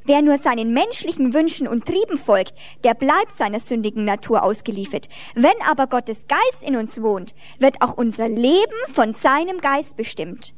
Wer 0.03 0.21
nur 0.21 0.37
seinen 0.37 0.73
menschlichen 0.73 1.33
Wünschen 1.33 1.67
und 1.67 1.85
Trieben 1.85 2.17
folgt, 2.17 2.53
der 2.83 2.95
bleibt 2.95 3.37
seiner 3.37 3.59
sündigen 3.59 4.03
Natur 4.03 4.43
ausgeliefert. 4.43 5.09
Wenn 5.35 5.61
aber 5.67 5.87
Gottes 5.87 6.17
Geist 6.27 6.63
in 6.63 6.75
uns 6.75 7.01
wohnt, 7.01 7.35
wird 7.59 7.81
auch 7.81 7.97
unser 7.97 8.27
Leben 8.27 8.73
von 8.93 9.13
seinem 9.13 9.59
Geist 9.59 9.95
bestimmt. 9.97 10.53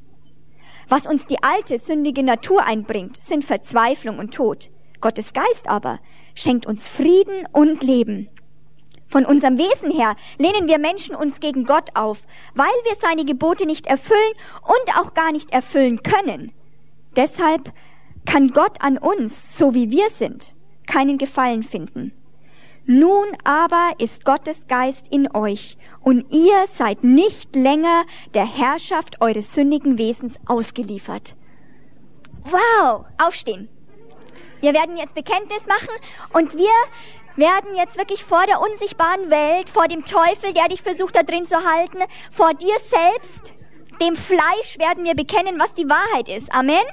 Was 0.88 1.08
uns 1.08 1.26
die 1.28 1.42
alte 1.44 1.78
sündige 1.78 2.24
Natur 2.24 2.66
einbringt, 2.66 3.18
sind 3.18 3.44
Verzweiflung 3.44 4.20
und 4.20 4.34
Tod. 4.34 4.70
Gottes 5.02 5.34
Geist 5.34 5.68
aber 5.68 6.00
schenkt 6.36 6.66
uns 6.66 6.88
Frieden 6.88 7.48
und 7.52 7.84
Leben. 7.84 8.30
Von 9.08 9.26
unserem 9.26 9.58
Wesen 9.58 9.92
her 9.92 10.16
lehnen 10.40 10.68
wir 10.68 10.80
Menschen 10.80 11.16
uns 11.16 11.40
gegen 11.40 11.66
Gott 11.66 11.90
auf, 11.94 12.24
weil 12.56 12.66
wir 12.84 12.96
seine 13.00 13.26
Gebote 13.26 13.66
nicht 13.66 13.86
erfüllen 13.86 14.34
und 14.64 14.98
auch 14.98 15.14
gar 15.14 15.32
nicht 15.32 15.52
erfüllen 15.52 16.02
können. 16.02 16.52
Deshalb 17.16 17.72
kann 18.26 18.50
Gott 18.50 18.82
an 18.82 18.98
uns, 18.98 19.58
so 19.58 19.74
wie 19.74 19.90
wir 19.92 20.10
sind, 20.10 20.56
keinen 20.88 21.18
Gefallen 21.18 21.64
finden. 21.64 22.14
Nun 22.86 23.28
aber 23.46 23.94
ist 23.98 24.26
Gottes 24.26 24.68
Geist 24.68 25.08
in 25.10 25.34
euch 25.34 25.78
und 26.02 26.32
ihr 26.34 26.66
seid 26.78 27.04
nicht 27.04 27.56
länger 27.56 28.04
der 28.34 28.46
Herrschaft 28.46 29.22
eures 29.22 29.54
sündigen 29.54 29.98
Wesens 29.98 30.36
ausgeliefert. 30.48 31.36
Wow, 32.44 33.06
aufstehen. 33.18 33.70
Wir 34.60 34.74
werden 34.74 34.98
jetzt 34.98 35.16
Bekenntnis 35.16 35.66
machen 35.66 35.90
und 36.34 36.58
wir 36.58 36.74
werden 37.38 37.76
jetzt 37.76 37.98
wirklich 37.98 38.24
vor 38.24 38.46
der 38.46 38.62
unsichtbaren 38.62 39.30
Welt, 39.30 39.70
vor 39.70 39.88
dem 39.88 40.06
Teufel, 40.06 40.54
der 40.54 40.68
dich 40.68 40.82
versucht 40.82 41.16
da 41.16 41.24
drin 41.24 41.46
zu 41.46 41.56
halten, 41.56 42.00
vor 42.32 42.54
dir 42.54 42.76
selbst, 42.90 43.54
dem 44.02 44.16
Fleisch 44.16 44.78
werden 44.78 45.06
wir 45.06 45.16
bekennen, 45.16 45.58
was 45.58 45.74
die 45.74 45.88
Wahrheit 45.88 46.28
ist. 46.28 46.54
Amen. 46.54 46.84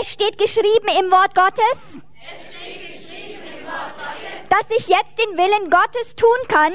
Es 0.00 0.08
steht 0.08 0.38
geschrieben 0.38 0.88
im 0.98 1.10
Wort 1.10 1.34
Gottes, 1.34 2.02
dass 4.48 4.78
ich 4.78 4.88
jetzt 4.88 5.18
den 5.18 5.36
Willen 5.36 5.70
Gottes 5.70 6.14
tun 6.16 6.28
kann, 6.48 6.72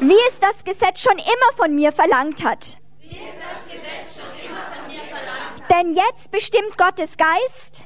wie 0.00 0.18
es 0.28 0.40
das 0.40 0.64
Gesetz 0.64 1.00
schon 1.00 1.18
immer 1.18 1.56
von 1.56 1.74
mir 1.74 1.92
verlangt 1.92 2.42
hat. 2.44 2.78
Denn 5.70 5.94
jetzt 5.94 6.30
bestimmt 6.30 6.78
Gottes 6.78 7.16
Geist 7.16 7.84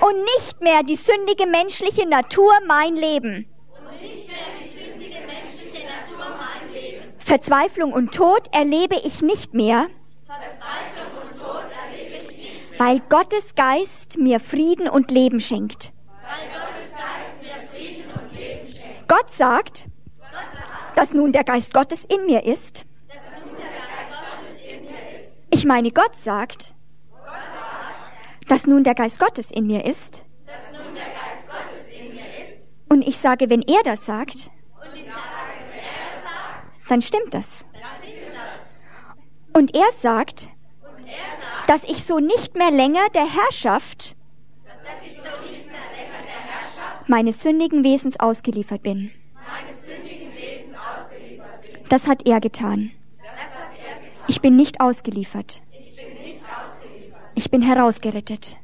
und 0.00 0.16
nicht 0.36 0.60
mehr 0.60 0.82
die 0.82 0.96
sündige 0.96 1.46
menschliche 1.46 2.06
Natur 2.06 2.52
mein 2.66 2.96
Leben. 2.96 3.46
Verzweiflung 7.18 7.92
und 7.92 8.12
Tod 8.12 8.48
erlebe 8.52 8.96
ich 9.04 9.22
nicht 9.22 9.54
mehr, 9.54 9.88
weil 12.78 13.00
Gottes 13.10 13.54
Geist 13.54 14.16
mir 14.16 14.40
Frieden 14.40 14.88
und 14.88 15.10
Leben 15.10 15.40
schenkt. 15.40 15.92
Gott 19.06 19.34
sagt, 19.34 19.86
dass 20.94 21.12
nun 21.12 21.32
der 21.32 21.44
Geist 21.44 21.74
Gottes 21.74 22.06
in 22.06 22.24
mir 22.24 22.44
ist. 22.44 22.86
Ich 25.50 25.66
meine, 25.66 25.90
Gott 25.90 26.16
sagt, 26.22 26.74
dass 28.48 28.66
nun 28.66 28.82
der 28.82 28.94
Geist 28.94 29.18
Gottes 29.18 29.50
in 29.50 29.66
mir 29.66 29.84
ist. 29.84 30.24
Und 32.88 33.06
ich 33.06 33.18
sage, 33.18 33.50
wenn 33.50 33.62
er 33.62 33.82
das 33.84 34.06
sagt, 34.06 34.50
dann 36.88 37.02
stimmt 37.02 37.34
das. 37.34 37.46
Und 39.52 39.74
er 39.74 39.90
sagt, 40.00 40.48
dass 41.66 41.82
ich 41.84 42.04
so 42.04 42.18
nicht 42.18 42.56
mehr 42.56 42.70
länger 42.70 43.08
der 43.14 43.26
Herrschaft 43.26 44.16
meines 47.06 47.42
sündigen 47.42 47.82
Wesens 47.84 48.18
ausgeliefert 48.20 48.82
bin. 48.82 49.10
Das 51.88 52.06
hat 52.06 52.26
er 52.26 52.40
getan. 52.40 52.92
Ich 54.28 54.40
bin 54.40 54.54
nicht 54.54 54.80
ausgeliefert. 54.80 55.60
Ich 57.34 57.50
bin 57.50 57.62
herausgerettet. 57.62 58.58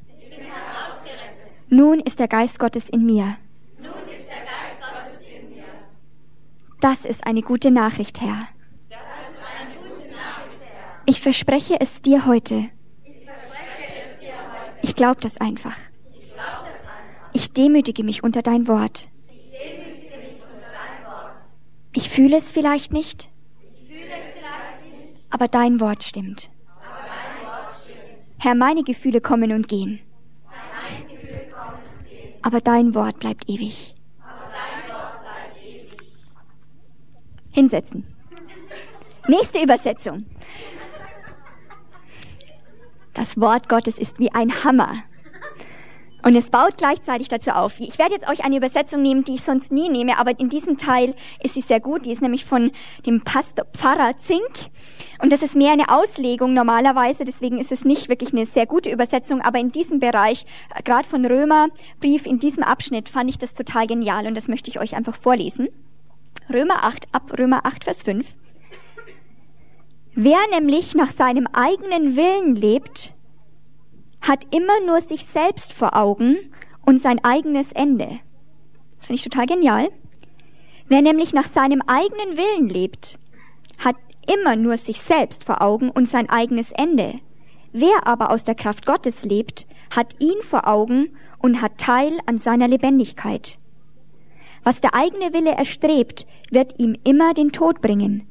Nun 1.68 1.98
ist 2.00 2.20
der 2.20 2.28
Geist 2.28 2.60
Gottes 2.60 2.88
in 2.88 3.04
mir. 3.04 3.36
Das 6.80 7.04
ist 7.04 7.26
eine 7.26 7.42
gute 7.42 7.72
Nachricht, 7.72 8.20
Herr. 8.20 8.48
Ich 11.06 11.20
verspreche 11.20 11.80
es 11.80 12.02
dir 12.02 12.26
heute. 12.26 12.68
Ich 14.82 14.96
glaube 14.96 15.20
das 15.20 15.40
einfach. 15.40 15.76
Ich 17.32 17.52
demütige 17.52 18.02
mich 18.02 18.24
unter 18.24 18.42
dein 18.42 18.66
Wort. 18.66 19.08
Ich 21.92 22.10
fühle 22.10 22.36
es 22.36 22.50
vielleicht 22.50 22.92
nicht, 22.92 23.30
aber 25.30 25.48
dein 25.48 25.80
Wort 25.80 26.02
stimmt. 26.02 26.50
Herr, 28.38 28.54
meine 28.54 28.82
Gefühle 28.82 29.20
kommen 29.20 29.52
und 29.52 29.68
gehen. 29.68 30.00
Aber 32.42 32.60
dein 32.60 32.94
Wort 32.94 33.18
bleibt 33.20 33.48
ewig. 33.48 33.94
Hinsetzen. 37.52 38.04
Nächste 39.28 39.62
Übersetzung. 39.62 40.26
Das 43.16 43.40
Wort 43.40 43.70
Gottes 43.70 43.96
ist 43.98 44.18
wie 44.18 44.30
ein 44.34 44.62
Hammer. 44.62 44.96
Und 46.22 46.34
es 46.34 46.50
baut 46.50 46.76
gleichzeitig 46.76 47.28
dazu 47.28 47.52
auf. 47.52 47.80
Ich 47.80 47.98
werde 47.98 48.12
jetzt 48.12 48.28
euch 48.28 48.44
eine 48.44 48.58
Übersetzung 48.58 49.00
nehmen, 49.00 49.24
die 49.24 49.36
ich 49.36 49.42
sonst 49.42 49.72
nie 49.72 49.88
nehme, 49.88 50.18
aber 50.18 50.38
in 50.38 50.50
diesem 50.50 50.76
Teil 50.76 51.14
ist 51.42 51.54
sie 51.54 51.62
sehr 51.62 51.80
gut. 51.80 52.04
Die 52.04 52.10
ist 52.10 52.20
nämlich 52.20 52.44
von 52.44 52.72
dem 53.06 53.22
Pastor 53.22 53.64
Pfarrer 53.72 54.18
Zink. 54.18 54.42
Und 55.22 55.32
das 55.32 55.40
ist 55.40 55.54
mehr 55.54 55.72
eine 55.72 55.88
Auslegung 55.88 56.52
normalerweise, 56.52 57.24
deswegen 57.24 57.58
ist 57.58 57.72
es 57.72 57.86
nicht 57.86 58.10
wirklich 58.10 58.34
eine 58.34 58.44
sehr 58.44 58.66
gute 58.66 58.90
Übersetzung, 58.90 59.40
aber 59.40 59.60
in 59.60 59.72
diesem 59.72 59.98
Bereich, 59.98 60.44
äh, 60.74 60.82
gerade 60.82 61.08
von 61.08 61.24
Römerbrief, 61.24 62.26
in 62.26 62.38
diesem 62.38 62.64
Abschnitt 62.64 63.08
fand 63.08 63.30
ich 63.30 63.38
das 63.38 63.54
total 63.54 63.86
genial 63.86 64.26
und 64.26 64.34
das 64.34 64.48
möchte 64.48 64.68
ich 64.68 64.78
euch 64.78 64.94
einfach 64.94 65.14
vorlesen. 65.14 65.68
Römer 66.52 66.84
8, 66.84 67.06
ab 67.12 67.32
Römer 67.38 67.64
8, 67.64 67.84
Vers 67.84 68.02
5. 68.02 68.26
Wer 70.18 70.38
nämlich 70.50 70.94
nach 70.94 71.10
seinem 71.10 71.46
eigenen 71.52 72.16
Willen 72.16 72.56
lebt, 72.56 73.12
hat 74.22 74.46
immer 74.50 74.80
nur 74.86 75.02
sich 75.02 75.26
selbst 75.26 75.74
vor 75.74 75.94
Augen 75.94 76.38
und 76.86 77.02
sein 77.02 77.22
eigenes 77.22 77.72
Ende. 77.72 78.20
Finde 78.98 79.16
ich 79.16 79.24
total 79.24 79.44
genial. 79.44 79.90
Wer 80.88 81.02
nämlich 81.02 81.34
nach 81.34 81.44
seinem 81.44 81.82
eigenen 81.82 82.38
Willen 82.38 82.70
lebt, 82.70 83.18
hat 83.78 83.96
immer 84.26 84.56
nur 84.56 84.78
sich 84.78 85.02
selbst 85.02 85.44
vor 85.44 85.60
Augen 85.60 85.90
und 85.90 86.08
sein 86.08 86.30
eigenes 86.30 86.72
Ende. 86.72 87.20
Wer 87.72 88.06
aber 88.06 88.30
aus 88.30 88.42
der 88.42 88.54
Kraft 88.54 88.86
Gottes 88.86 89.22
lebt, 89.22 89.66
hat 89.94 90.16
ihn 90.18 90.40
vor 90.40 90.66
Augen 90.66 91.14
und 91.40 91.60
hat 91.60 91.76
Teil 91.76 92.18
an 92.24 92.38
seiner 92.38 92.68
Lebendigkeit. 92.68 93.58
Was 94.64 94.80
der 94.80 94.94
eigene 94.94 95.34
Wille 95.34 95.52
erstrebt, 95.52 96.26
wird 96.50 96.80
ihm 96.80 96.96
immer 97.04 97.34
den 97.34 97.52
Tod 97.52 97.82
bringen. 97.82 98.26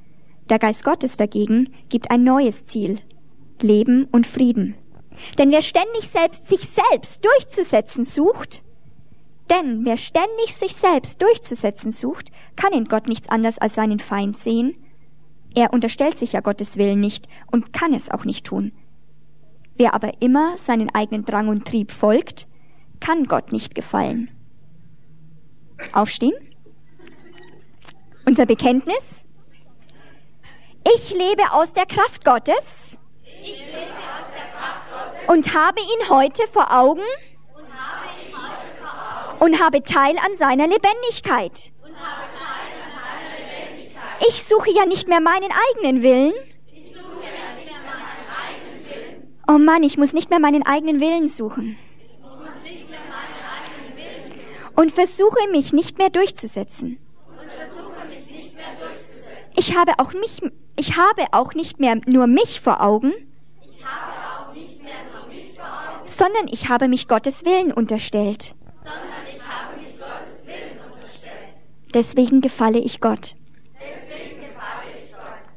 Der 0.50 0.60
Geist 0.60 0.84
Gottes 0.84 1.18
dagegen 1.18 1.74
gibt 1.90 2.12
ein 2.12 2.24
neues 2.24 2.66
Ziel, 2.66 3.00
Leben 3.62 4.06
und 4.12 4.28
Frieden. 4.28 4.76
Denn 5.38 5.52
wer 5.52 5.62
ständig 5.62 6.10
selbst 6.10 6.48
sich 6.48 6.70
selbst 6.70 7.26
durchzusetzen 7.26 8.06
sucht, 8.06 8.64
denn 9.50 9.86
wer 9.86 9.98
ständig 9.98 10.56
sich 10.56 10.76
selbst 10.76 11.22
durchzusetzen 11.22 11.92
sucht, 11.92 12.32
kann 12.56 12.74
in 12.74 12.86
Gott 12.86 13.08
nichts 13.08 13.30
anderes 13.30 13.58
als 13.58 13.76
seinen 13.76 14.00
Feind 14.00 14.38
sehen. 14.38 14.76
Er 15.56 15.72
unterstellt 15.72 16.18
sich 16.18 16.34
ja 16.34 16.42
Gottes 16.42 16.78
Willen 16.78 17.00
nicht 17.00 17.28
und 17.52 17.72
kann 17.72 17.94
es 17.94 18.10
auch 18.10 18.26
nicht 18.26 18.46
tun. 18.46 18.72
Wer 19.78 19.94
aber 19.94 20.22
immer 20.22 20.58
seinen 20.58 20.90
eigenen 20.94 21.26
Drang 21.26 21.48
und 21.48 21.66
Trieb 21.66 21.92
folgt, 21.92 22.48
kann 23.00 23.26
Gott 23.26 23.52
nicht 23.52 23.76
gefallen. 23.76 24.32
Aufstehen. 25.92 26.34
Unser 28.26 28.46
Bekenntnis. 28.46 29.25
Ich 30.94 31.10
lebe 31.10 31.52
aus 31.52 31.74
der 31.74 31.86
Kraft 31.86 32.24
Gottes. 32.24 32.98
Und 35.28 35.54
habe 35.54 35.80
ihn 35.80 36.10
heute 36.10 36.48
vor 36.48 36.72
Augen 36.72 37.02
und 39.40 39.60
habe 39.60 39.84
Teil 39.84 40.16
an 40.18 40.38
seiner 40.38 40.68
Lebendigkeit. 40.68 41.72
Ich 44.28 44.44
suche 44.44 44.72
ja 44.72 44.86
nicht 44.86 45.08
mehr 45.08 45.22
meinen 45.22 45.52
eigenen 45.52 46.04
Willen. 46.04 46.34
Oh 49.48 49.58
Mann, 49.58 49.84
ich 49.84 49.98
muss 49.98 50.14
nicht 50.14 50.30
mehr 50.30 50.40
meinen 50.40 50.66
eigenen 50.66 51.00
Willen 51.00 51.28
suchen. 51.28 51.78
Und 54.76 54.92
versuche 54.92 55.50
mich 55.52 55.74
nicht 55.74 55.98
mehr 55.98 56.10
durchzusetzen. 56.10 57.00
Ich 59.56 59.76
habe 59.76 59.94
auch 60.00 60.14
mich, 60.14 60.42
ich 60.76 60.98
habe 60.98 61.26
auch 61.32 61.54
nicht 61.54 61.80
mehr 61.80 61.96
nur 62.06 62.28
mich 62.28 62.60
vor 62.62 62.82
Augen, 62.82 63.14
sondern 66.06 66.48
ich 66.50 66.70
habe 66.70 66.88
mich 66.88 67.08
Gottes 67.08 67.46
Willen 67.46 67.72
unterstellt. 67.72 68.56
Deswegen 71.94 72.42
gefalle 72.42 72.80
ich 72.80 73.00
Gott. 73.00 73.36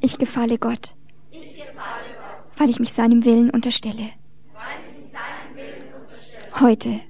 Ich 0.01 0.17
gefalle 0.17 0.57
Gott, 0.57 0.95
weil 2.57 2.69
ich 2.69 2.79
mich 2.79 2.93
seinem 2.93 3.25
Willen 3.25 3.49
unterstelle. 3.49 4.11
Heute. 6.59 7.01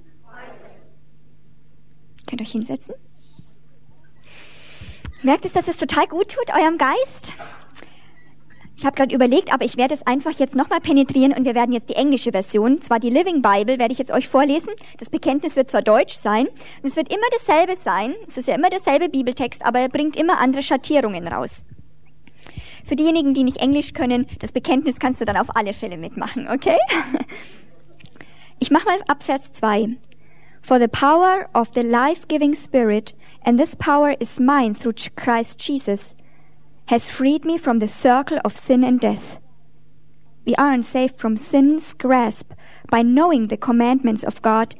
Könnt 2.26 2.40
ihr 2.40 2.46
euch 2.46 2.52
hinsetzen? 2.52 2.94
Merkt 5.22 5.44
es, 5.44 5.52
dass 5.52 5.68
es 5.68 5.76
total 5.76 6.06
gut 6.06 6.28
tut, 6.28 6.50
eurem 6.50 6.78
Geist? 6.78 7.32
Ich 8.80 8.86
habe 8.86 8.96
gerade 8.96 9.14
überlegt, 9.14 9.52
aber 9.52 9.66
ich 9.66 9.76
werde 9.76 9.92
es 9.92 10.06
einfach 10.06 10.30
jetzt 10.38 10.54
nochmal 10.54 10.80
penetrieren 10.80 11.34
und 11.34 11.44
wir 11.44 11.54
werden 11.54 11.74
jetzt 11.74 11.90
die 11.90 11.96
englische 11.96 12.32
Version, 12.32 12.80
zwar 12.80 12.98
die 12.98 13.10
Living 13.10 13.42
Bible, 13.42 13.78
werde 13.78 13.92
ich 13.92 13.98
jetzt 13.98 14.10
euch 14.10 14.26
vorlesen. 14.26 14.70
Das 14.96 15.10
Bekenntnis 15.10 15.54
wird 15.54 15.68
zwar 15.68 15.82
deutsch 15.82 16.14
sein, 16.14 16.46
und 16.46 16.88
es 16.88 16.96
wird 16.96 17.12
immer 17.12 17.26
dasselbe 17.30 17.76
sein, 17.76 18.14
es 18.26 18.38
ist 18.38 18.48
ja 18.48 18.54
immer 18.54 18.70
derselbe 18.70 19.10
Bibeltext, 19.10 19.66
aber 19.66 19.80
er 19.80 19.90
bringt 19.90 20.16
immer 20.16 20.38
andere 20.38 20.62
Schattierungen 20.62 21.28
raus. 21.28 21.62
Für 22.86 22.96
diejenigen, 22.96 23.34
die 23.34 23.44
nicht 23.44 23.58
Englisch 23.58 23.92
können, 23.92 24.26
das 24.38 24.50
Bekenntnis 24.50 24.98
kannst 24.98 25.20
du 25.20 25.26
dann 25.26 25.36
auf 25.36 25.54
alle 25.54 25.74
Fälle 25.74 25.98
mitmachen, 25.98 26.48
okay? 26.48 26.78
Ich 28.60 28.70
mache 28.70 28.86
mal 28.86 28.98
ab 29.08 29.22
Vers 29.22 29.52
2. 29.52 29.88
For 30.62 30.78
the 30.78 30.88
power 30.88 31.50
of 31.52 31.68
the 31.74 31.82
life-giving 31.82 32.54
Spirit, 32.54 33.14
and 33.44 33.60
this 33.60 33.76
power 33.76 34.14
is 34.20 34.40
mine 34.40 34.74
through 34.74 34.94
Christ 35.16 35.62
Jesus, 35.62 36.16
has 36.90 37.08
freed 37.08 37.44
me 37.44 37.56
from 37.56 37.78
the 37.78 37.86
circle 37.86 38.40
of 38.44 38.56
sin 38.56 38.82
and 38.82 38.98
death. 38.98 39.38
We 40.44 40.56
aren't 40.56 40.84
saved 40.84 41.20
from 41.20 41.36
sin's 41.36 41.94
grasp 41.94 42.52
by 42.90 43.02
knowing 43.02 43.46
the 43.46 43.56
commandments 43.56 44.24
of 44.24 44.42
God 44.42 44.74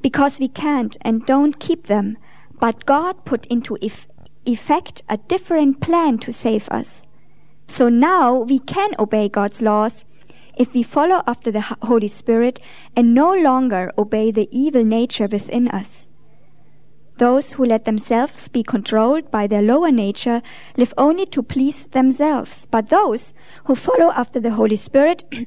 because 0.00 0.40
we 0.40 0.48
can't 0.48 0.96
and 1.02 1.26
don't 1.26 1.60
keep 1.60 1.88
them, 1.88 2.16
but 2.58 2.86
God 2.86 3.26
put 3.26 3.44
into 3.48 3.76
eff- 3.82 4.06
effect 4.46 5.02
a 5.10 5.18
different 5.18 5.82
plan 5.82 6.16
to 6.20 6.32
save 6.32 6.70
us. 6.70 7.02
So 7.68 7.90
now 7.90 8.38
we 8.38 8.58
can 8.58 8.92
obey 8.98 9.28
God's 9.28 9.60
laws 9.60 10.06
if 10.56 10.72
we 10.72 10.82
follow 10.82 11.22
after 11.26 11.50
the 11.50 11.76
Holy 11.82 12.08
Spirit 12.08 12.60
and 12.96 13.12
no 13.12 13.30
longer 13.30 13.92
obey 13.98 14.30
the 14.30 14.48
evil 14.50 14.84
nature 14.84 15.28
within 15.30 15.68
us. 15.68 16.08
Those 17.22 17.52
who 17.52 17.64
let 17.64 17.84
themselves 17.84 18.48
be 18.48 18.64
controlled 18.64 19.30
by 19.30 19.46
their 19.46 19.62
lower 19.62 19.92
nature 19.92 20.42
live 20.76 20.92
only 20.98 21.24
to 21.26 21.40
please 21.40 21.86
themselves, 21.86 22.66
but 22.68 22.88
those 22.88 23.32
who 23.66 23.76
follow 23.76 24.10
after 24.10 24.40
the 24.40 24.54
Holy 24.54 24.74
Spirit 24.74 25.22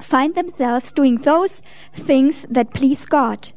find 0.00 0.34
themselves 0.34 0.94
doing 0.94 1.16
those 1.16 1.60
things 1.92 2.46
that 2.48 2.72
please 2.72 3.04
God. 3.04 3.52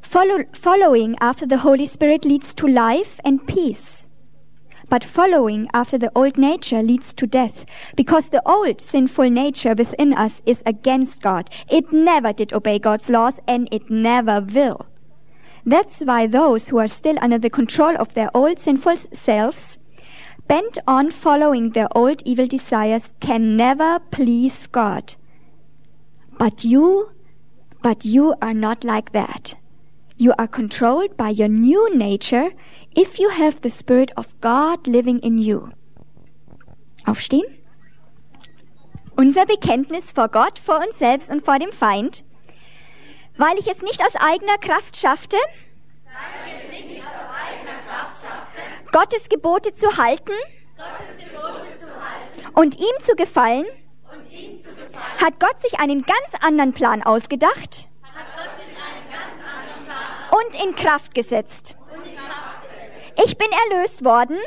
Follow, 0.00 0.44
following 0.54 1.16
after 1.20 1.44
the 1.44 1.58
Holy 1.58 1.84
Spirit 1.84 2.24
leads 2.24 2.54
to 2.54 2.66
life 2.66 3.20
and 3.26 3.46
peace. 3.46 4.08
But 4.88 5.04
following 5.04 5.68
after 5.74 5.98
the 5.98 6.12
old 6.14 6.38
nature 6.38 6.82
leads 6.82 7.12
to 7.12 7.26
death, 7.26 7.66
because 7.94 8.30
the 8.30 8.40
old 8.48 8.80
sinful 8.80 9.28
nature 9.28 9.74
within 9.74 10.14
us 10.14 10.40
is 10.46 10.62
against 10.64 11.20
God. 11.20 11.50
It 11.68 11.92
never 11.92 12.32
did 12.32 12.54
obey 12.54 12.78
God's 12.78 13.10
laws, 13.10 13.38
and 13.46 13.68
it 13.70 13.90
never 13.90 14.40
will. 14.40 14.86
That's 15.66 16.00
why 16.00 16.26
those 16.26 16.68
who 16.68 16.78
are 16.78 16.88
still 16.88 17.16
under 17.20 17.38
the 17.38 17.50
control 17.50 17.96
of 17.96 18.14
their 18.14 18.30
old 18.34 18.60
sinful 18.60 18.96
selves, 19.12 19.78
bent 20.46 20.78
on 20.86 21.10
following 21.10 21.70
their 21.70 21.88
old 21.96 22.22
evil 22.24 22.46
desires, 22.46 23.14
can 23.20 23.56
never 23.56 23.98
please 24.10 24.66
God. 24.66 25.14
But 26.38 26.64
you, 26.64 27.10
but 27.82 28.04
you 28.04 28.34
are 28.42 28.54
not 28.54 28.84
like 28.84 29.12
that. 29.12 29.54
You 30.16 30.34
are 30.38 30.46
controlled 30.46 31.16
by 31.16 31.30
your 31.30 31.48
new 31.48 31.94
nature 31.96 32.50
if 32.94 33.18
you 33.18 33.30
have 33.30 33.60
the 33.60 33.70
Spirit 33.70 34.12
of 34.16 34.38
God 34.40 34.86
living 34.86 35.18
in 35.20 35.38
you. 35.38 35.70
Aufstehen. 37.06 37.44
Unser 39.16 39.46
Bekenntnis 39.46 40.12
vor 40.12 40.28
Gott, 40.28 40.58
vor 40.58 40.78
uns 40.78 40.98
selbst 40.98 41.30
und 41.30 41.44
vor 41.44 41.58
dem 41.58 41.72
Feind. 41.72 42.24
Weil 43.36 43.58
ich 43.58 43.66
es 43.68 43.82
nicht 43.82 44.00
aus 44.00 44.14
eigener 44.16 44.58
Kraft 44.58 44.96
schaffte, 44.96 45.36
Gottes 48.92 49.28
Gebote 49.28 49.72
zu 49.72 49.96
halten, 49.96 50.32
und 52.54 52.78
ihm 52.78 52.94
zu 53.00 53.14
gefallen, 53.14 53.66
hat 55.22 55.40
Gott 55.40 55.60
sich 55.60 55.78
einen 55.78 56.02
ganz 56.02 56.42
anderen 56.44 56.72
Plan 56.72 57.02
ausgedacht? 57.02 57.88
Und 60.30 60.62
in 60.62 60.74
Kraft 60.74 61.14
gesetzt. 61.14 61.76
Ich 63.24 63.38
bin 63.38 63.48
erlöst 63.70 64.04
worden? 64.04 64.38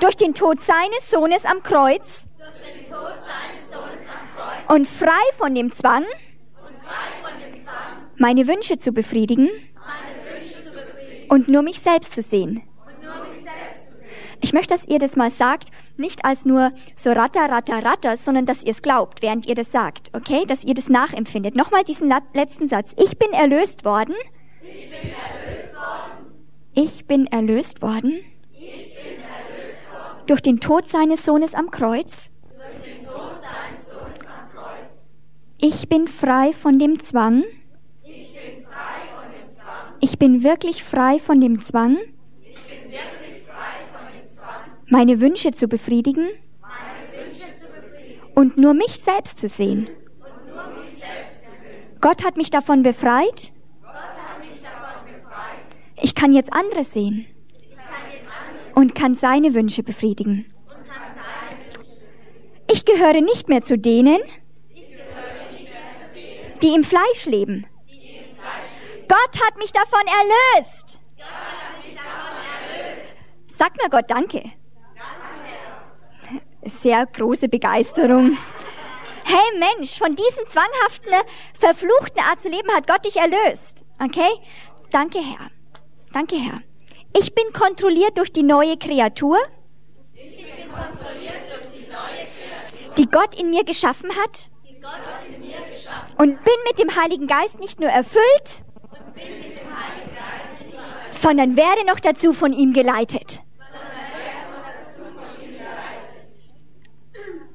Durch 0.00 0.16
den 0.16 0.34
Tod 0.34 0.60
seines 0.60 1.10
Sohnes 1.10 1.44
am 1.44 1.62
Kreuz? 1.62 2.28
Und 4.68 4.88
frei 4.88 5.32
von 5.36 5.54
dem 5.54 5.74
Zwang, 5.74 6.04
meine 8.18 8.46
Wünsche 8.46 8.78
zu 8.78 8.92
befriedigen 8.92 9.48
und 11.28 11.48
nur 11.48 11.62
mich 11.62 11.80
selbst 11.80 12.12
zu 12.12 12.22
sehen. 12.22 12.62
Ich 14.40 14.52
möchte, 14.52 14.74
dass 14.74 14.86
ihr 14.86 14.98
das 14.98 15.16
mal 15.16 15.30
sagt, 15.30 15.70
nicht 15.96 16.24
als 16.24 16.44
nur 16.44 16.72
so 16.96 17.12
ratter, 17.12 17.48
ratter, 17.48 17.82
ratter, 17.82 18.16
sondern 18.18 18.44
dass 18.44 18.62
ihr 18.62 18.72
es 18.72 18.82
glaubt, 18.82 19.22
während 19.22 19.46
ihr 19.46 19.54
das 19.54 19.72
sagt, 19.72 20.10
okay? 20.12 20.44
Dass 20.46 20.64
ihr 20.64 20.74
das 20.74 20.90
nachempfindet. 20.90 21.56
Nochmal 21.56 21.82
diesen 21.82 22.12
letzten 22.34 22.68
Satz. 22.68 22.92
Ich 22.98 23.18
bin 23.18 23.32
erlöst 23.32 23.86
worden. 23.86 24.14
Ich 24.60 24.90
bin 24.90 25.10
erlöst 25.10 25.74
worden. 25.74 26.34
Ich 26.74 27.06
bin 27.06 27.26
erlöst 27.28 27.80
worden. 27.80 28.20
Ich 28.52 28.94
bin 28.94 29.18
erlöst 29.22 29.90
worden. 29.90 30.26
Durch 30.26 30.42
den 30.42 30.60
Tod 30.60 30.90
seines 30.90 31.24
Sohnes 31.24 31.54
am 31.54 31.70
Kreuz. 31.70 32.30
Durch 32.50 32.94
den 32.94 33.04
Tod 33.06 33.38
seines 33.40 33.86
Sohnes 33.86 34.20
am 34.20 34.50
Kreuz. 34.52 35.08
Ich 35.58 35.88
bin 35.88 36.06
frei 36.06 36.52
von 36.52 36.78
dem 36.78 37.00
Zwang. 37.00 37.44
Ich 38.02 38.34
bin 38.34 38.64
frei 38.66 39.08
von 39.14 39.30
dem 39.32 39.54
Zwang. 39.54 39.93
Ich 40.04 40.18
bin 40.18 40.42
wirklich 40.42 40.84
frei 40.84 41.18
von 41.18 41.40
dem 41.40 41.62
Zwang, 41.62 41.96
meine 44.90 45.18
Wünsche 45.18 45.52
zu 45.52 45.66
befriedigen 45.66 46.28
und 48.34 48.58
nur 48.58 48.74
mich 48.74 49.00
selbst 49.02 49.38
zu 49.38 49.48
sehen. 49.48 49.88
Gott 52.02 52.22
hat 52.22 52.36
mich 52.36 52.50
davon 52.50 52.82
befreit. 52.82 53.54
Ich 56.02 56.14
kann 56.14 56.34
jetzt 56.34 56.52
andere 56.52 56.84
sehen 56.84 57.24
und 58.74 58.94
kann 58.94 59.14
seine 59.14 59.54
Wünsche 59.54 59.82
befriedigen. 59.82 60.44
Ich 62.70 62.84
gehöre 62.84 63.22
nicht 63.22 63.48
mehr 63.48 63.62
zu 63.62 63.78
denen, 63.78 64.18
die 66.60 66.74
im 66.74 66.84
Fleisch 66.84 67.24
leben. 67.24 67.64
die 67.90 68.18
im 68.18 68.34
Fleisch 68.34 68.74
leben. 68.90 68.93
Gott 69.08 69.44
hat 69.44 69.56
mich 69.58 69.72
davon 69.72 70.00
erlöst. 70.00 70.98
Gott 71.16 71.26
hat 71.26 71.84
mich 71.84 71.94
davon 71.94 72.36
erlöst. 72.60 73.14
Sag 73.56 73.76
mir 73.76 73.90
Gott 73.90 74.10
Danke. 74.10 74.52
Sehr 76.66 77.06
große 77.06 77.48
Begeisterung. 77.48 78.38
Hey 79.24 79.58
Mensch, 79.58 79.98
von 79.98 80.16
diesem 80.16 80.48
zwanghaften, 80.48 81.12
verfluchten 81.54 82.22
Art 82.22 82.40
zu 82.40 82.48
leben 82.48 82.70
hat 82.72 82.86
Gott 82.86 83.04
dich 83.04 83.16
erlöst. 83.16 83.84
Okay? 84.02 84.30
Danke 84.90 85.18
Herr. 85.18 85.50
Danke 86.12 86.36
Herr. 86.36 86.60
Ich 87.16 87.34
bin 87.34 87.52
kontrolliert 87.52 88.18
durch 88.18 88.32
die 88.32 88.42
neue 88.42 88.76
Kreatur, 88.76 89.38
Ich 90.14 90.36
bin 90.36 90.68
kontrolliert 90.70 91.42
durch 91.48 91.70
die 91.72 91.86
neue 91.86 92.26
Kreatur, 92.26 92.94
die 92.96 93.06
Gott 93.06 93.34
in 93.38 93.50
mir 93.50 93.64
geschaffen 93.64 94.10
hat 94.16 94.50
die 94.74 94.80
Gott 94.80 94.92
in 95.28 95.40
mir 95.40 95.56
geschaffen 95.72 96.18
erfüllt, 96.18 96.20
und 96.20 96.44
bin 96.44 96.54
mit 96.66 96.78
dem 96.78 96.96
Heiligen 96.96 97.26
Geist 97.26 97.60
nicht 97.60 97.80
nur 97.80 97.90
erfüllt, 97.90 98.63
sondern 101.12 101.56
werde 101.56 101.86
noch 101.86 102.00
dazu 102.00 102.32
von 102.32 102.52
ihm 102.52 102.72
geleitet. 102.74 103.40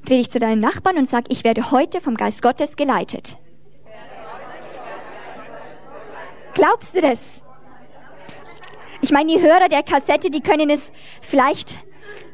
Dreh 0.04 0.18
dich 0.18 0.30
zu 0.30 0.40
deinen 0.40 0.60
Nachbarn 0.60 0.98
und 0.98 1.08
sag, 1.08 1.26
ich 1.28 1.44
werde 1.44 1.70
heute 1.70 2.00
vom 2.00 2.16
Geist 2.16 2.42
Gottes 2.42 2.74
geleitet. 2.74 3.36
Glaubst 6.54 6.96
du 6.96 7.00
das? 7.00 7.20
Ich 9.02 9.12
meine, 9.12 9.32
die 9.32 9.40
Hörer 9.40 9.68
der 9.68 9.84
Kassette, 9.84 10.30
die 10.30 10.40
können 10.40 10.68
es 10.68 10.90
vielleicht 11.20 11.78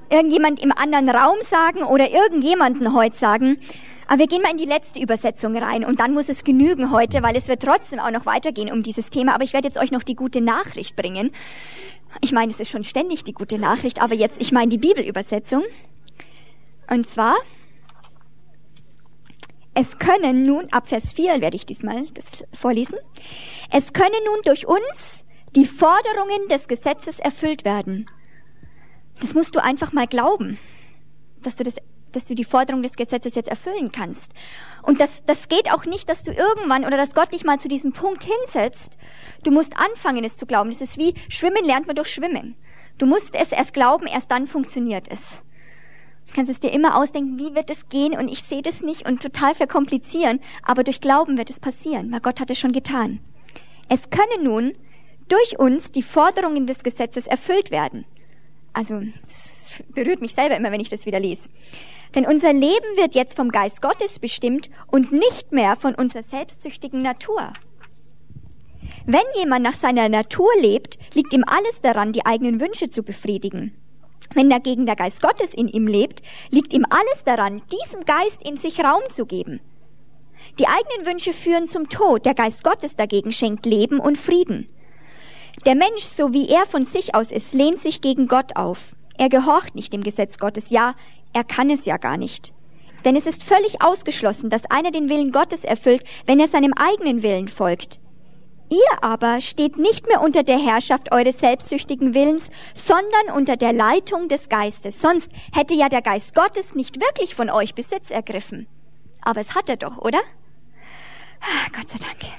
irgendjemand 0.09 0.61
im 0.61 0.73
anderen 0.73 1.11
Raum 1.11 1.37
sagen 1.43 1.83
oder 1.83 2.11
irgendjemanden 2.11 2.95
heute 2.95 3.17
sagen. 3.17 3.59
Aber 4.07 4.21
wir 4.21 4.27
gehen 4.29 4.43
mal 4.43 4.53
in 4.53 4.59
die 4.59 4.65
letzte 4.65 5.01
Übersetzung 5.01 5.57
rein 5.57 5.85
und 5.85 5.99
dann 5.99 6.15
muss 6.15 6.29
es 6.29 6.45
genügen 6.45 6.93
heute, 6.93 7.23
weil 7.23 7.37
es 7.37 7.49
wird 7.49 7.63
trotzdem 7.63 7.99
auch 7.99 8.11
noch 8.11 8.27
weitergehen 8.27 8.71
um 8.71 8.83
dieses 8.83 9.11
Thema. 9.11 9.35
Aber 9.35 9.45
ich 9.45 9.53
werde 9.53 9.67
jetzt 9.67 9.79
euch 9.79 9.91
noch 9.91 10.05
die 10.05 10.15
gute 10.15 10.41
Nachricht 10.41 10.95
bringen. 10.95 11.33
Ich 12.21 12.33
meine, 12.33 12.53
es 12.53 12.61
ist 12.61 12.71
schon 12.71 12.85
ständig 12.85 13.25
die 13.25 13.33
gute 13.33 13.59
Nachricht, 13.59 14.01
aber 14.01 14.15
jetzt, 14.15 14.41
ich 14.41 14.53
meine 14.53 14.69
die 14.69 14.79
Bibelübersetzung. 14.79 15.65
Und 16.89 17.11
zwar, 17.11 17.35
es 19.75 19.99
können 19.99 20.45
nun, 20.45 20.73
ab 20.73 20.89
Vers 20.89 21.13
4 21.13 21.41
werde 21.41 21.57
ich 21.57 21.67
diesmal 21.67 22.07
das 22.15 22.45
vorlesen, 22.55 22.97
es 23.71 23.93
können 23.93 24.15
nun 24.25 24.39
durch 24.45 24.67
uns 24.67 25.25
die 25.55 25.67
Forderungen 25.67 26.49
des 26.49 26.69
Gesetzes 26.69 27.19
erfüllt 27.19 27.65
werden. 27.65 28.07
Das 29.21 29.35
musst 29.35 29.57
du 29.57 29.63
einfach 29.63 29.93
mal 29.93 30.07
glauben, 30.07 30.59
dass 31.43 31.57
du 31.57 31.65
das 31.65 31.77
dass 32.17 32.25
du 32.25 32.35
die 32.35 32.45
Forderung 32.45 32.83
des 32.83 32.97
Gesetzes 32.97 33.35
jetzt 33.35 33.49
erfüllen 33.49 33.93
kannst. 33.93 34.33
Und 34.83 35.01
das, 35.01 35.23
das 35.27 35.49
geht 35.49 35.73
auch 35.73 35.85
nicht, 35.85 36.09
dass 36.09 36.25
du 36.25 36.33
irgendwann 36.33 36.85
oder 36.85 36.97
dass 36.97 37.15
Gott 37.15 37.33
dich 37.33 37.45
mal 37.45 37.61
zu 37.61 37.69
diesem 37.69 37.93
Punkt 37.93 38.25
hinsetzt. 38.25 38.97
Du 39.45 39.51
musst 39.51 39.77
anfangen, 39.77 40.25
es 40.25 40.37
zu 40.37 40.47
glauben. 40.47 40.71
Das 40.71 40.81
ist 40.81 40.99
wie 40.99 41.15
Schwimmen 41.29 41.65
lernt 41.65 41.87
man 41.87 41.97
durch 41.97 42.13
Schwimmen. 42.13 42.57
Du 42.99 43.07
musst 43.07 43.35
es 43.35 43.53
erst 43.53 43.75
glauben, 43.75 44.07
erst 44.07 44.31
dann 44.31 44.47
funktioniert 44.47 45.07
es. 45.11 45.21
Du 46.27 46.35
kannst 46.35 46.51
es 46.51 46.61
dir 46.61 46.73
immer 46.73 46.97
ausdenken, 46.97 47.39
wie 47.39 47.55
wird 47.55 47.71
es 47.71 47.89
gehen 47.89 48.19
und 48.19 48.29
ich 48.29 48.43
sehe 48.43 48.63
das 48.63 48.81
nicht 48.81 49.07
und 49.07 49.23
total 49.23 49.55
verkomplizieren, 49.55 50.41
aber 50.63 50.83
durch 50.83 51.01
Glauben 51.01 51.39
wird 51.39 51.51
es 51.51 51.61
passieren, 51.61 52.11
weil 52.11 52.21
Gott 52.21 52.41
hat 52.41 52.51
es 52.51 52.59
schon 52.59 52.73
getan. 52.73 53.21
Es 53.89 54.11
können 54.11 54.43
nun 54.43 54.73
durch 55.29 55.59
uns 55.59 55.93
die 55.93 56.03
Forderungen 56.03 56.67
des 56.67 56.83
Gesetzes 56.83 57.27
erfüllt 57.27 57.71
werden. 57.71 58.05
Also 58.73 59.03
berührt 59.95 60.21
mich 60.21 60.35
selber 60.35 60.57
immer, 60.57 60.73
wenn 60.73 60.81
ich 60.81 60.89
das 60.89 61.07
wieder 61.07 61.21
lese. 61.21 61.49
Denn 62.15 62.27
unser 62.27 62.53
Leben 62.53 62.97
wird 62.97 63.15
jetzt 63.15 63.37
vom 63.37 63.51
Geist 63.51 63.83
Gottes 63.83 64.19
bestimmt 64.19 64.71
und 64.87 65.13
nicht 65.13 65.53
mehr 65.53 65.77
von 65.77 65.95
unserer 65.95 66.23
selbstsüchtigen 66.23 67.03
Natur. 67.03 67.53
Wenn 69.05 69.25
jemand 69.37 69.65
nach 69.65 69.75
seiner 69.75 70.09
Natur 70.09 70.51
lebt, 70.61 70.99
liegt 71.15 71.33
ihm 71.33 71.45
alles 71.47 71.81
daran, 71.81 72.13
die 72.13 72.25
eigenen 72.25 72.61
Wünsche 72.61 72.91
zu 72.91 73.03
befriedigen. 73.03 73.77
Wenn 74.35 74.51
dagegen 74.51 74.87
der 74.87 74.97
Geist 74.97 75.23
Gottes 75.23 75.55
in 75.55 75.69
ihm 75.69 75.87
lebt, 75.87 76.23
liegt 76.51 76.73
ihm 76.73 76.85
alles 76.89 77.25
daran, 77.25 77.63
diesem 77.71 78.05
Geist 78.05 78.43
in 78.43 78.57
sich 78.57 78.81
Raum 78.81 79.03
zu 79.11 79.27
geben. 79.27 79.61
Die 80.59 80.67
eigenen 80.67 81.07
Wünsche 81.07 81.33
führen 81.33 81.69
zum 81.69 81.89
Tod, 81.89 82.27
der 82.27 82.35
Geist 82.35 82.65
Gottes 82.65 82.97
dagegen 82.97 83.33
schenkt 83.33 83.67
Leben 83.67 84.01
und 84.01 84.19
Frieden. 84.19 84.69
Der 85.65 85.75
Mensch, 85.75 86.03
so 86.05 86.33
wie 86.33 86.49
er 86.49 86.67
von 86.67 86.85
sich 86.85 87.15
aus 87.15 87.33
ist, 87.33 87.55
lehnt 87.55 87.81
sich 87.81 88.01
gegen 88.01 88.29
Gott 88.29 88.57
auf. 88.57 88.95
Er 89.19 89.29
gehorcht 89.29 89.75
nicht 89.75 89.93
dem 89.93 90.03
Gesetz 90.03 90.39
Gottes, 90.39 90.71
ja, 90.71 90.95
er 91.37 91.45
kann 91.45 91.69
es 91.69 91.85
ja 91.85 91.99
gar 91.99 92.17
nicht. 92.17 92.55
Denn 93.05 93.15
es 93.15 93.27
ist 93.27 93.45
völlig 93.45 93.83
ausgeschlossen, 93.83 94.49
dass 94.49 94.65
einer 94.71 94.91
den 94.91 95.11
Willen 95.11 95.33
Gottes 95.33 95.65
erfüllt, 95.65 96.03
wenn 96.25 96.41
er 96.41 96.49
seinem 96.49 96.73
eigenen 96.73 97.23
Willen 97.23 97.49
folgt. 97.49 98.01
Ihr 98.71 99.03
aber 99.03 99.43
steht 99.43 99.77
nicht 99.77 100.09
mehr 100.09 100.23
unter 100.23 100.45
der 100.45 100.59
Herrschaft 100.59 101.13
eures 101.13 101.39
selbstsüchtigen 101.39 102.15
Willens, 102.15 102.51
sondern 102.73 103.37
unter 103.37 103.59
der 103.59 103.75
Leitung 103.75 104.29
des 104.29 104.49
Geistes. 104.49 104.99
Sonst 104.99 105.31
hätte 105.53 105.75
ja 105.75 105.91
der 105.91 106.01
Geist 106.01 106.35
Gottes 106.35 106.75
nicht 106.75 107.03
wirklich 107.03 107.35
von 107.35 107.51
euch 107.51 107.75
Besitz 107.75 108.11
ergriffen. 108.11 108.67
Aber 109.21 109.43
es 109.43 109.55
hat 109.55 109.69
er 109.69 109.77
doch, 109.77 109.99
oder? 109.99 110.21
Ah, 111.43 111.69
Gott 111.77 111.91
sei 111.91 111.99
Dank. 111.99 112.33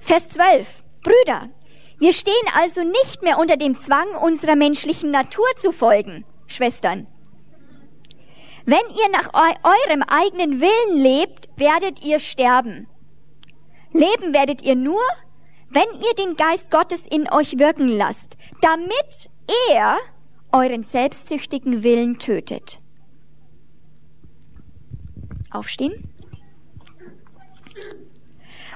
Vers 0.00 0.26
12. 0.30 0.66
Brüder, 1.02 1.50
wir 1.98 2.14
stehen 2.14 2.34
also 2.56 2.82
nicht 2.82 3.22
mehr 3.22 3.38
unter 3.38 3.58
dem 3.58 3.78
Zwang, 3.82 4.08
unserer 4.22 4.56
menschlichen 4.56 5.10
Natur 5.10 5.46
zu 5.58 5.70
folgen, 5.70 6.24
Schwestern. 6.46 7.06
Wenn 8.68 8.94
ihr 8.94 9.08
nach 9.10 9.32
eu 9.32 9.54
eurem 9.62 10.02
eigenen 10.02 10.60
Willen 10.60 11.02
lebt, 11.02 11.48
werdet 11.56 12.04
ihr 12.04 12.20
sterben. 12.20 12.86
Leben 13.94 14.34
werdet 14.34 14.60
ihr 14.60 14.76
nur, 14.76 15.00
wenn 15.70 15.86
ihr 15.94 16.14
den 16.18 16.36
Geist 16.36 16.70
Gottes 16.70 17.06
in 17.06 17.32
euch 17.32 17.58
wirken 17.58 17.88
lasst, 17.88 18.36
damit 18.60 19.30
er 19.70 19.96
euren 20.52 20.84
selbstsüchtigen 20.84 21.82
Willen 21.82 22.18
tötet. 22.18 22.80
Aufstehen. 25.50 26.12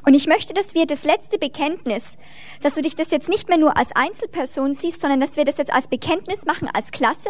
Und 0.07 0.15
ich 0.15 0.27
möchte, 0.27 0.55
dass 0.55 0.73
wir 0.75 0.87
das 0.87 1.05
letzte 1.05 1.37
Bekenntnis, 1.37 2.17
dass 2.63 2.73
du 2.73 2.81
dich 2.81 2.97
das 2.97 3.11
jetzt 3.11 3.29
nicht 3.29 3.51
mehr 3.51 3.59
nur 3.59 3.77
als 3.77 3.95
Einzelperson 3.95 4.73
siehst, 4.73 5.03
sondern 5.03 5.21
dass 5.21 5.37
wir 5.37 5.45
das 5.45 5.59
jetzt 5.59 5.71
als 5.71 5.87
Bekenntnis 5.87 6.47
machen, 6.47 6.71
als 6.73 6.93
Klasse. 6.93 7.29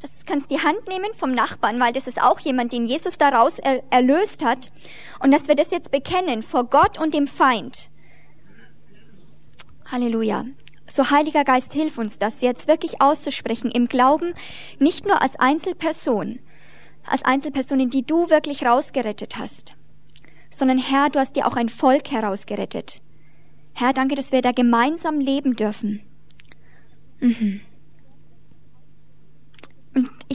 Das 0.00 0.24
kannst 0.26 0.50
die 0.50 0.60
Hand 0.60 0.86
nehmen 0.86 1.12
vom 1.16 1.32
Nachbarn, 1.32 1.80
weil 1.80 1.92
das 1.92 2.06
ist 2.06 2.22
auch 2.22 2.38
jemand, 2.40 2.72
den 2.72 2.86
Jesus 2.86 3.18
daraus 3.18 3.58
er 3.58 3.82
erlöst 3.90 4.44
hat. 4.44 4.70
Und 5.18 5.32
dass 5.32 5.48
wir 5.48 5.56
das 5.56 5.70
jetzt 5.70 5.90
bekennen 5.90 6.42
vor 6.42 6.64
Gott 6.64 6.98
und 6.98 7.14
dem 7.14 7.26
Feind. 7.26 7.90
Halleluja. 9.86 10.44
So 10.90 11.10
Heiliger 11.10 11.44
Geist, 11.44 11.72
hilf 11.72 11.98
uns 11.98 12.18
das 12.18 12.40
jetzt 12.40 12.66
wirklich 12.66 13.00
auszusprechen 13.00 13.70
im 13.70 13.88
Glauben, 13.88 14.34
nicht 14.78 15.06
nur 15.06 15.20
als 15.20 15.36
Einzelperson, 15.38 16.38
als 17.04 17.24
Einzelpersonen, 17.24 17.90
die 17.90 18.06
du 18.06 18.30
wirklich 18.30 18.64
rausgerettet 18.64 19.36
hast, 19.36 19.74
sondern 20.50 20.78
Herr, 20.78 21.10
du 21.10 21.18
hast 21.18 21.36
dir 21.36 21.46
auch 21.46 21.56
ein 21.56 21.68
Volk 21.68 22.10
herausgerettet. 22.10 23.02
Herr, 23.74 23.92
danke, 23.92 24.14
dass 24.14 24.32
wir 24.32 24.40
da 24.40 24.52
gemeinsam 24.52 25.20
leben 25.20 25.56
dürfen. 25.56 26.00
Mhm. 27.20 27.60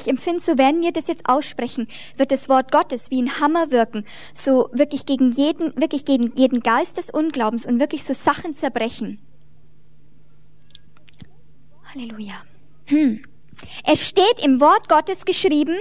Ich 0.04 0.10
empfinde 0.10 0.42
so, 0.44 0.58
wenn 0.58 0.82
wir 0.82 0.92
das 0.92 1.08
jetzt 1.08 1.30
aussprechen, 1.30 1.88
wird 2.18 2.34
das 2.34 2.50
Wort 2.50 2.74
Gottes 2.74 3.10
wie 3.10 3.22
ein 3.22 3.40
Hammer 3.40 3.72
wirken, 3.72 4.06
so 4.34 4.70
wirklich 4.74 5.06
gegen 5.06 5.32
jeden, 5.32 5.74
wirklich 5.80 6.04
gegen 6.04 6.36
jeden 6.36 6.60
Geist 6.60 6.98
des 6.98 7.10
Unglaubens 7.10 7.66
und 7.66 7.80
wirklich 7.80 8.04
so 8.04 8.14
Sachen 8.14 8.54
zerbrechen. 8.54 9.22
Halleluja. 11.86 12.34
Hm. 12.88 13.24
Es 13.86 14.06
steht 14.06 14.44
im 14.44 14.60
Wort 14.60 14.90
Gottes 14.90 15.24
geschrieben. 15.24 15.78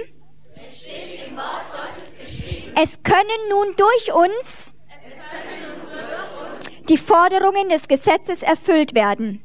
Es 0.55 0.79
steht 0.79 1.27
im 1.27 1.35
Wort 1.35 1.65
Gottes 1.73 2.25
geschrieben. 2.25 2.73
Es 2.81 3.03
können 3.03 3.27
nun 3.49 3.75
durch 3.75 4.13
uns, 4.13 4.73
nun 4.73 5.91
durch 5.91 6.69
uns 6.69 6.87
die 6.87 6.97
Forderungen 6.97 7.67
des 7.67 7.89
Gesetzes 7.89 8.41
erfüllt 8.41 8.95
werden. 8.95 9.42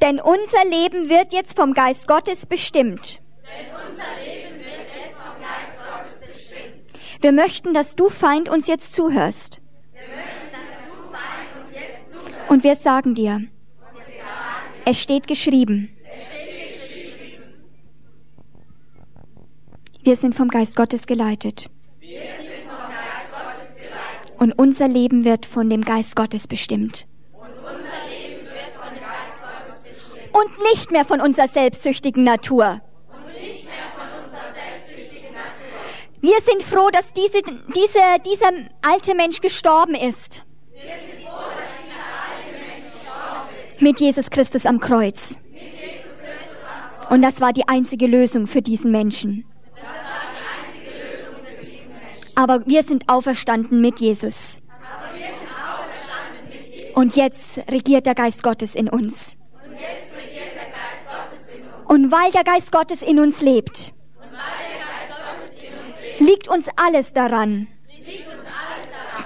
Denn 0.00 0.20
unser 0.20 0.64
Leben 0.64 1.08
wird 1.08 1.32
jetzt 1.32 1.56
vom 1.56 1.72
Geist 1.72 2.06
Gottes 2.06 2.46
bestimmt. 2.46 3.20
Wir 7.20 7.32
möchten, 7.32 7.72
dass 7.72 7.96
du, 7.96 8.08
Feind, 8.08 8.48
uns 8.48 8.66
jetzt 8.66 8.92
zuhörst. 8.92 9.60
Und 12.48 12.62
wir 12.62 12.76
sagen 12.76 13.14
dir, 13.14 13.42
es 14.84 15.00
steht 15.00 15.26
geschrieben. 15.26 15.90
Wir 20.02 20.16
sind 20.16 20.36
vom 20.36 20.48
Geist 20.48 20.76
Gottes 20.76 21.06
geleitet. 21.06 21.66
Und 24.38 24.52
unser 24.52 24.86
Leben 24.86 25.24
wird 25.24 25.46
von 25.46 25.68
dem 25.68 25.82
Geist 25.82 26.14
Gottes 26.14 26.46
bestimmt. 26.46 27.08
Und 30.38 30.62
nicht 30.72 30.90
mehr 30.90 31.04
von 31.04 31.20
unserer 31.20 31.48
selbstsüchtigen 31.48 32.24
Natur. 32.24 32.80
Wir 36.20 36.40
sind 36.42 36.62
froh, 36.62 36.90
dass 36.90 37.04
diese, 37.12 37.40
diese, 37.74 38.00
dieser 38.24 38.50
alte 38.82 39.14
Mensch 39.14 39.40
gestorben 39.40 39.94
ist. 39.94 40.44
Mit 43.78 44.00
Jesus 44.00 44.30
Christus 44.30 44.66
am 44.66 44.80
Kreuz. 44.80 45.36
Und 47.10 47.22
das 47.22 47.40
war 47.40 47.52
die 47.52 47.68
einzige 47.68 48.06
Lösung 48.06 48.46
für 48.46 48.62
diesen 48.62 48.90
Menschen. 48.90 49.44
Aber 52.34 52.66
wir 52.66 52.82
sind 52.82 53.08
auferstanden 53.08 53.80
mit 53.80 54.00
Jesus. 54.00 54.58
Und 56.94 57.14
jetzt 57.14 57.58
regiert 57.70 58.06
der 58.06 58.14
Geist 58.14 58.42
Gottes 58.42 58.74
in 58.74 58.88
uns. 58.88 59.36
Und 61.88 62.10
weil 62.10 62.30
der 62.32 62.44
Geist 62.44 62.72
Gottes 62.72 63.02
in 63.02 63.20
uns 63.20 63.40
lebt, 63.40 63.92
liegt 66.18 66.48
uns 66.48 66.66
alles 66.76 67.12
daran, 67.12 67.68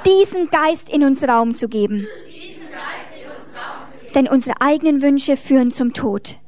diesen 0.04 0.50
Geist 0.50 0.88
in 0.88 1.04
uns 1.04 1.22
Raum 1.22 1.54
zu 1.54 1.68
geben. 1.68 2.06
Denn 4.14 4.28
unsere 4.28 4.60
eigenen 4.60 5.02
Wünsche 5.02 5.36
führen 5.36 5.72
zum 5.72 5.94
Tod. 5.94 6.38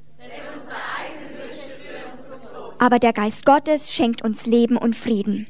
Aber 2.79 2.99
der 2.99 3.13
Geist 3.13 3.47
Gottes 3.47 3.93
schenkt 3.93 4.23
uns 4.23 4.45
Leben 4.45 4.77
und 4.77 4.97
Frieden. 4.97 5.47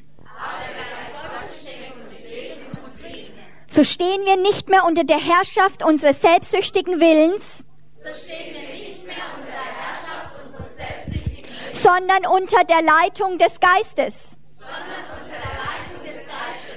So 3.69 3.85
stehen 3.85 4.27
wir 4.27 4.37
nicht 4.37 4.69
mehr 4.69 4.85
unter 4.85 5.03
der 5.03 5.19
Herrschaft 5.19 5.83
unseres 5.83 6.21
selbstsüchtigen 6.21 7.01
Willens, 7.01 7.65
so 8.05 8.11
sondern 11.83 12.27
unter 12.27 12.65
der 12.65 12.83
Leitung 12.83 13.39
des 13.39 13.59
Geistes. 13.59 14.39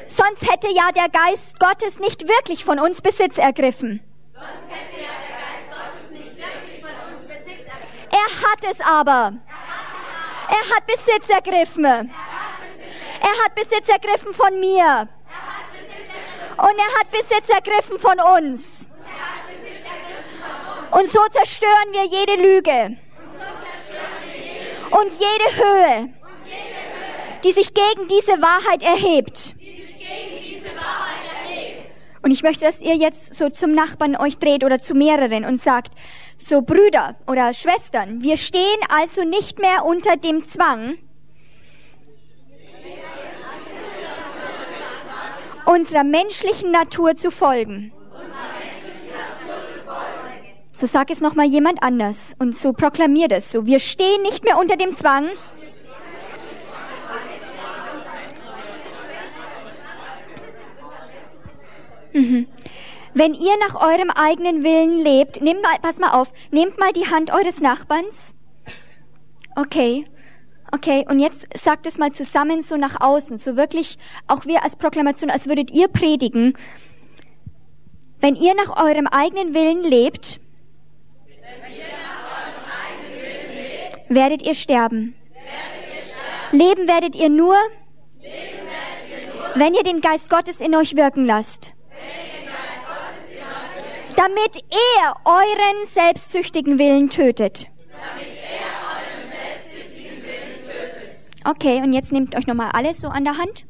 Sonst 0.10 0.50
hätte 0.50 0.70
ja 0.70 0.92
der 0.92 1.10
Geist 1.10 1.60
Gottes 1.60 2.00
nicht 2.00 2.28
wirklich 2.28 2.66
von 2.66 2.80
uns 2.80 3.02
Besitz 3.02 3.38
ergriffen. 3.38 4.02
Er 8.12 8.50
hat 8.50 8.64
es 8.72 8.82
aber. 8.82 9.34
Er 10.48 10.76
hat 10.76 10.86
Besitz 10.88 11.30
ergriffen. 11.30 11.86
Er 11.86 13.44
hat 13.44 13.56
Besitz 13.56 13.90
ergriffen 13.90 14.34
von 14.34 14.60
mir. 14.60 15.08
Und 16.58 16.78
er 16.78 17.00
hat 17.00 17.12
Besitz 17.12 17.50
ergriffen 17.50 18.00
von 18.00 18.20
uns. 18.20 18.90
Und 20.92 21.12
so 21.12 21.28
zerstören 21.28 21.92
wir 21.92 22.06
jede 22.06 22.36
Lüge 22.36 22.98
und 25.00 25.12
jede 25.12 25.64
Höhe, 25.64 26.10
die 27.44 27.52
sich 27.52 27.74
gegen 27.74 28.08
diese 28.08 28.42
Wahrheit 28.42 28.82
erhebt. 28.84 29.56
Und 32.22 32.32
ich 32.32 32.42
möchte, 32.42 32.66
dass 32.66 32.82
ihr 32.82 32.96
jetzt 32.96 33.36
so 33.36 33.50
zum 33.50 33.74
Nachbarn 33.74 34.16
euch 34.16 34.40
dreht 34.40 34.64
oder 34.64 34.80
zu 34.80 34.96
mehreren 34.96 35.46
und 35.46 35.62
sagt, 35.62 35.92
so 36.38 36.62
Brüder 36.62 37.16
oder 37.28 37.54
Schwestern, 37.54 38.24
wir 38.24 38.38
stehen 38.38 38.80
also 38.90 39.24
nicht 39.24 39.60
mehr 39.60 39.86
unter 39.86 40.18
dem 40.18 40.48
Zwang, 40.48 40.98
unserer 45.66 46.04
menschlichen 46.04 46.72
Natur 46.72 47.16
zu 47.16 47.30
folgen. 47.30 47.92
So 50.86 50.92
sag 50.92 51.10
es 51.10 51.20
nochmal 51.20 51.48
jemand 51.48 51.82
anders 51.82 52.36
und 52.38 52.56
so 52.56 52.72
proklamier 52.72 53.28
das 53.28 53.52
so. 53.52 53.66
Wir 53.66 53.80
stehen 53.80 54.22
nicht 54.22 54.44
mehr 54.44 54.56
unter 54.56 54.78
dem 54.78 54.96
Zwang. 54.96 55.30
Mhm. 62.14 62.46
Wenn 63.16 63.34
ihr 63.34 63.58
nach 63.68 63.82
eurem 63.82 64.12
eigenen 64.12 64.64
Willen 64.64 65.04
lebt, 65.04 65.42
nehmt 65.42 65.64
mal, 65.64 65.76
pass 65.82 65.98
mal 65.98 66.12
auf, 66.12 66.32
nehmt 66.52 66.78
mal 66.78 66.94
die 66.94 67.08
Hand 67.08 67.34
eures 67.34 67.62
Nachbarns. 67.62 68.36
Okay. 69.56 70.06
Okay, 70.72 71.04
und 71.10 71.20
jetzt 71.20 71.48
sagt 71.58 71.88
es 71.88 71.98
mal 71.98 72.12
zusammen 72.12 72.62
so 72.62 72.78
nach 72.78 73.02
außen, 73.02 73.40
so 73.40 73.58
wirklich 73.58 73.98
auch 74.28 74.46
wir 74.46 74.64
als 74.64 74.76
Proklamation, 74.76 75.32
als 75.32 75.48
würdet 75.48 75.72
ihr 75.72 75.88
predigen. 75.88 76.56
Wenn 78.20 78.36
ihr 78.36 78.54
nach 78.54 78.78
eurem 78.78 79.08
eigenen 79.08 79.56
Willen 79.56 79.82
lebt, 79.82 80.42
eigenen 82.86 83.14
Willen 83.22 83.56
lebt 83.56 83.95
werdet, 84.10 84.42
ihr 84.44 84.56
sterben. 84.56 85.16
Leben 86.52 86.88
werdet 86.88 87.16
ihr 87.16 87.30
nur, 87.30 87.56
wenn 89.56 89.74
ihr 89.74 89.84
den 89.84 90.02
Geist 90.02 90.30
Gottes 90.30 90.62
in 90.62 90.76
euch 90.76 90.96
wirken 90.96 91.26
lasst. 91.26 91.74
Damit 94.16 94.64
er 94.70 95.16
euren 95.26 95.88
selbstsüchtigen 95.92 96.80
Willen 96.80 97.10
tötet. 97.10 97.68
Okay, 101.44 101.82
und 101.82 101.94
jetzt 101.94 102.12
nehmt 102.12 102.36
euch 102.36 102.48
nochmal 102.48 102.72
alles 102.74 103.00
so 103.00 103.08
an 103.08 103.24
der 103.24 103.38
Hand. 103.38 103.66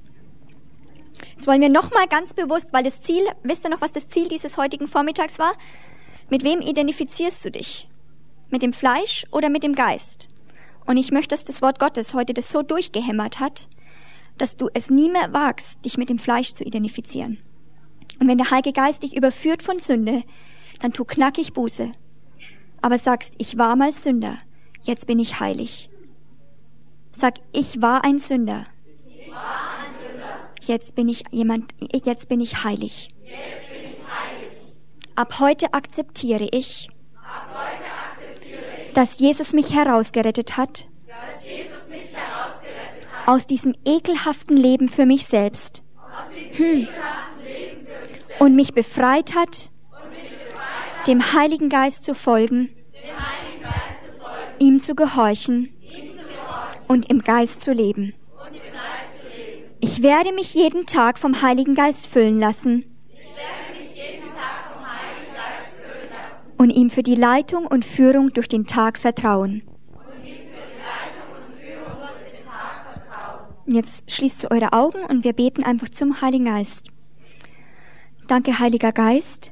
Jetzt 1.35 1.47
wollen 1.47 1.61
wir 1.61 1.69
nochmal 1.69 2.07
ganz 2.07 2.33
bewusst, 2.33 2.69
weil 2.71 2.83
das 2.83 3.01
Ziel, 3.01 3.27
wisst 3.43 3.65
ihr 3.65 3.69
noch, 3.69 3.81
was 3.81 3.91
das 3.91 4.07
Ziel 4.07 4.27
dieses 4.27 4.57
heutigen 4.57 4.87
Vormittags 4.87 5.39
war? 5.39 5.53
Mit 6.29 6.43
wem 6.43 6.61
identifizierst 6.61 7.43
du 7.43 7.51
dich? 7.51 7.89
Mit 8.55 8.61
dem 8.61 8.71
Fleisch 8.71 9.25
oder 9.31 9.49
mit 9.49 9.63
dem 9.63 9.75
Geist? 9.75 10.29
Und 10.85 10.95
ich 10.95 11.11
möchte, 11.11 11.35
dass 11.35 11.43
das 11.43 11.61
Wort 11.61 11.77
Gottes 11.77 12.13
heute 12.13 12.33
das 12.33 12.53
so 12.53 12.61
durchgehämmert 12.61 13.41
hat, 13.41 13.67
dass 14.37 14.55
du 14.55 14.69
es 14.73 14.89
nie 14.89 15.09
mehr 15.09 15.33
wagst, 15.33 15.83
dich 15.83 15.97
mit 15.97 16.09
dem 16.09 16.19
Fleisch 16.19 16.53
zu 16.53 16.63
identifizieren. 16.63 17.37
Und 18.17 18.29
wenn 18.29 18.37
der 18.37 18.51
Heilige 18.51 18.71
Geist 18.71 19.03
dich 19.03 19.13
überführt 19.13 19.61
von 19.61 19.79
Sünde, 19.79 20.23
dann 20.79 20.93
tu 20.93 21.03
knackig 21.03 21.51
Buße. 21.51 21.91
Aber 22.81 22.97
sagst, 22.97 23.33
ich 23.39 23.57
war 23.57 23.75
mal 23.75 23.91
Sünder, 23.91 24.37
jetzt 24.83 25.05
bin 25.05 25.19
ich 25.19 25.41
heilig. 25.41 25.89
Sag, 27.11 27.39
ich 27.51 27.81
war 27.81 28.05
ein 28.05 28.19
Sünder. 28.19 28.63
Jetzt 30.61 30.95
bin 30.95 31.09
ich 31.09 31.25
jemand, 31.29 31.73
jetzt 32.05 32.29
bin 32.29 32.39
ich 32.39 32.63
heilig. 32.63 33.09
Ab 35.15 35.39
heute 35.41 35.73
akzeptiere 35.73 36.47
ich, 36.53 36.87
dass 38.95 39.19
Jesus 39.19 39.53
mich 39.53 39.71
herausgerettet 39.71 40.57
hat, 40.57 40.87
aus 43.27 43.45
diesem 43.45 43.75
ekelhaften 43.85 44.57
Leben 44.57 44.89
für 44.89 45.05
mich 45.05 45.27
selbst. 45.27 45.83
Hm 46.53 46.87
und 48.39 48.55
mich 48.55 48.73
befreit 48.73 49.35
hat, 49.35 49.69
dem 51.07 51.33
Heiligen 51.33 51.69
Geist 51.69 52.03
zu 52.03 52.15
folgen, 52.15 52.69
ihm 54.59 54.79
zu 54.79 54.95
gehorchen 54.95 55.69
und 56.87 57.09
im 57.09 57.21
Geist 57.21 57.61
zu 57.61 57.71
leben. 57.71 58.13
Ich 59.79 60.01
werde 60.01 60.31
mich 60.31 60.53
jeden 60.53 60.85
Tag 60.87 61.19
vom 61.19 61.41
Heiligen 61.41 61.75
Geist 61.75 62.07
füllen 62.07 62.39
lassen 62.39 62.94
und 66.57 66.69
ihm 66.69 66.89
für 66.89 67.03
die 67.03 67.15
Leitung 67.15 67.67
und 67.67 67.85
Führung 67.85 68.29
durch 68.33 68.47
den 68.47 68.65
Tag 68.65 68.97
vertrauen. 68.97 69.63
Jetzt 73.67 74.11
schließt 74.11 74.51
eure 74.51 74.73
Augen 74.73 75.03
und 75.05 75.23
wir 75.23 75.33
beten 75.33 75.63
einfach 75.63 75.89
zum 75.89 76.21
Heiligen 76.21 76.45
Geist. 76.45 76.87
Danke, 78.27 78.59
Heiliger 78.59 78.91
Geist, 78.91 79.51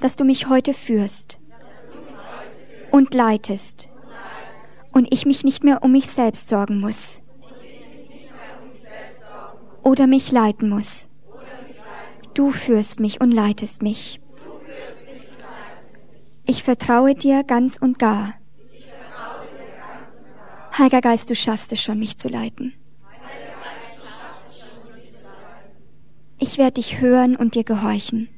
dass 0.00 0.16
du 0.16 0.24
mich 0.24 0.48
heute 0.48 0.72
führst 0.72 1.38
und 2.90 3.12
leitest 3.12 3.88
und 4.92 5.12
ich 5.12 5.26
mich 5.26 5.42
nicht 5.44 5.64
mehr 5.64 5.82
um 5.82 5.92
mich 5.92 6.08
selbst 6.08 6.48
sorgen 6.48 6.80
muss 6.80 7.22
oder 9.82 10.06
mich 10.06 10.30
leiten 10.30 10.68
muss. 10.68 11.08
Du 12.34 12.50
führst 12.50 13.00
mich 13.00 13.20
und 13.20 13.30
leitest 13.30 13.82
mich. 13.82 14.21
Ich 16.44 16.62
vertraue 16.62 17.14
dir 17.14 17.44
ganz 17.44 17.76
und 17.76 17.98
gar. 17.98 18.34
Heiliger 20.76 21.00
Geist, 21.00 21.30
du 21.30 21.34
schaffst 21.34 21.72
es 21.72 21.82
schon, 21.82 21.98
mich 21.98 22.16
zu 22.18 22.28
leiten. 22.28 22.74
Ich 26.38 26.58
werde 26.58 26.72
dich 26.72 27.00
hören 27.00 27.36
und 27.36 27.54
dir 27.54 27.64
gehorchen. 27.64 28.28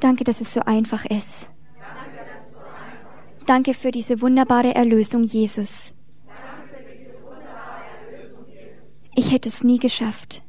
Danke, 0.00 0.24
dass 0.24 0.40
es 0.40 0.52
so 0.52 0.60
einfach 0.60 1.04
ist. 1.06 1.50
Danke 3.46 3.74
für 3.74 3.90
diese 3.90 4.20
wunderbare 4.20 4.74
Erlösung, 4.74 5.24
Jesus. 5.24 5.92
Ich 9.16 9.32
hätte 9.32 9.48
es 9.48 9.64
nie 9.64 9.78
geschafft. 9.78 10.42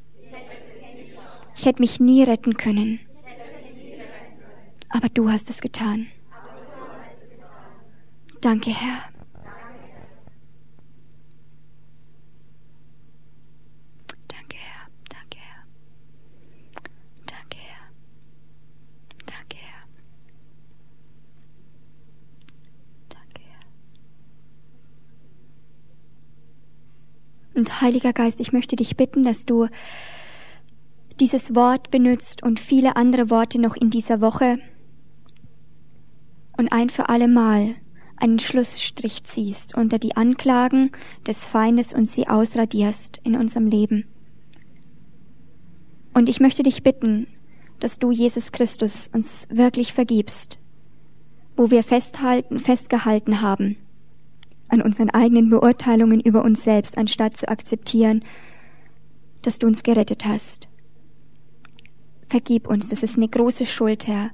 Ich 1.55 1.65
hätte 1.65 1.81
mich 1.81 1.99
nie 1.99 2.23
retten 2.23 2.57
können. 2.57 2.99
Aber 4.95 5.09
du 5.09 5.29
hast 5.29 5.49
es 5.49 5.59
getan. 5.59 6.07
Danke, 8.39 8.69
Herr. 8.69 8.99
Und 27.53 27.81
Heiliger 27.81 28.11
Geist, 28.11 28.41
ich 28.41 28.51
möchte 28.51 28.75
dich 28.75 28.97
bitten, 28.97 29.23
dass 29.23 29.45
du 29.45 29.67
dieses 31.21 31.55
Wort 31.55 31.89
benutzt 31.89 32.43
und 32.43 32.59
viele 32.59 32.97
andere 32.97 33.29
Worte 33.29 33.59
noch 33.59 33.77
in 33.77 33.89
dieser 33.89 34.19
Woche 34.19 34.59
und 36.57 36.71
ein 36.71 36.89
für 36.89 37.09
alle 37.09 37.27
Mal 37.27 37.75
einen 38.17 38.39
Schlussstrich 38.39 39.23
ziehst 39.23 39.75
unter 39.75 39.99
die 39.99 40.15
Anklagen 40.15 40.91
des 41.27 41.43
Feindes 41.43 41.93
und 41.93 42.11
sie 42.11 42.27
ausradierst 42.27 43.19
in 43.23 43.35
unserem 43.35 43.67
Leben. 43.67 44.05
Und 46.13 46.29
ich 46.29 46.39
möchte 46.39 46.63
dich 46.63 46.81
bitten, 46.81 47.27
dass 47.79 47.99
du, 47.99 48.11
Jesus 48.11 48.53
Christus, 48.53 49.09
uns 49.13 49.47
wirklich 49.49 49.91
vergibst, 49.91 50.59
wo 51.57 51.71
wir 51.71 51.83
festhalten, 51.83 52.59
festgehalten 52.59 53.41
haben 53.41 53.77
an 54.67 54.81
unseren 54.81 55.09
eigenen 55.09 55.49
Beurteilungen 55.49 56.19
über 56.19 56.43
uns 56.43 56.63
selbst, 56.63 56.97
anstatt 56.97 57.37
zu 57.37 57.47
akzeptieren, 57.47 58.23
dass 59.41 59.59
du 59.59 59.67
uns 59.67 59.83
gerettet 59.83 60.25
hast. 60.25 60.67
Vergib 62.29 62.67
uns, 62.67 62.87
das 62.89 63.03
ist 63.03 63.17
eine 63.17 63.27
große 63.27 63.65
Schuld, 63.65 64.07
Herr. 64.07 64.31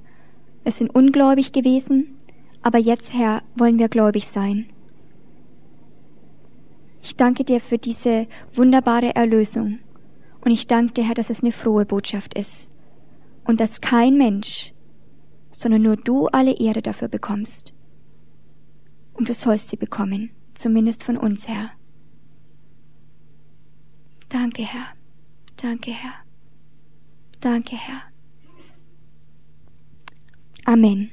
Wir 0.64 0.72
sind 0.72 0.94
ungläubig 0.94 1.52
gewesen, 1.52 2.16
aber 2.62 2.78
jetzt, 2.78 3.12
Herr, 3.12 3.42
wollen 3.56 3.78
wir 3.78 3.88
gläubig 3.88 4.28
sein. 4.28 4.66
Ich 7.02 7.16
danke 7.16 7.44
dir 7.44 7.60
für 7.60 7.78
diese 7.78 8.28
wunderbare 8.52 9.14
Erlösung. 9.14 9.80
Und 10.44 10.52
ich 10.52 10.66
danke 10.66 10.94
dir, 10.94 11.04
Herr, 11.04 11.14
dass 11.14 11.30
es 11.30 11.42
eine 11.42 11.52
frohe 11.52 11.84
Botschaft 11.84 12.34
ist. 12.34 12.70
Und 13.44 13.60
dass 13.60 13.80
kein 13.80 14.16
Mensch, 14.16 14.72
sondern 15.50 15.82
nur 15.82 15.96
du 15.96 16.26
alle 16.28 16.58
Ehre 16.58 16.82
dafür 16.82 17.08
bekommst 17.08 17.74
und 19.14 19.28
du 19.28 19.34
sollst 19.34 19.70
sie 19.70 19.76
bekommen, 19.76 20.30
zumindest 20.54 21.04
von 21.04 21.16
uns, 21.16 21.46
Herr. 21.48 21.70
Danke, 24.28 24.62
Herr. 24.62 24.86
Danke, 25.56 25.92
Herr. 25.92 26.14
Danke, 27.40 27.76
Herr. 27.76 28.11
Amen. 30.66 31.10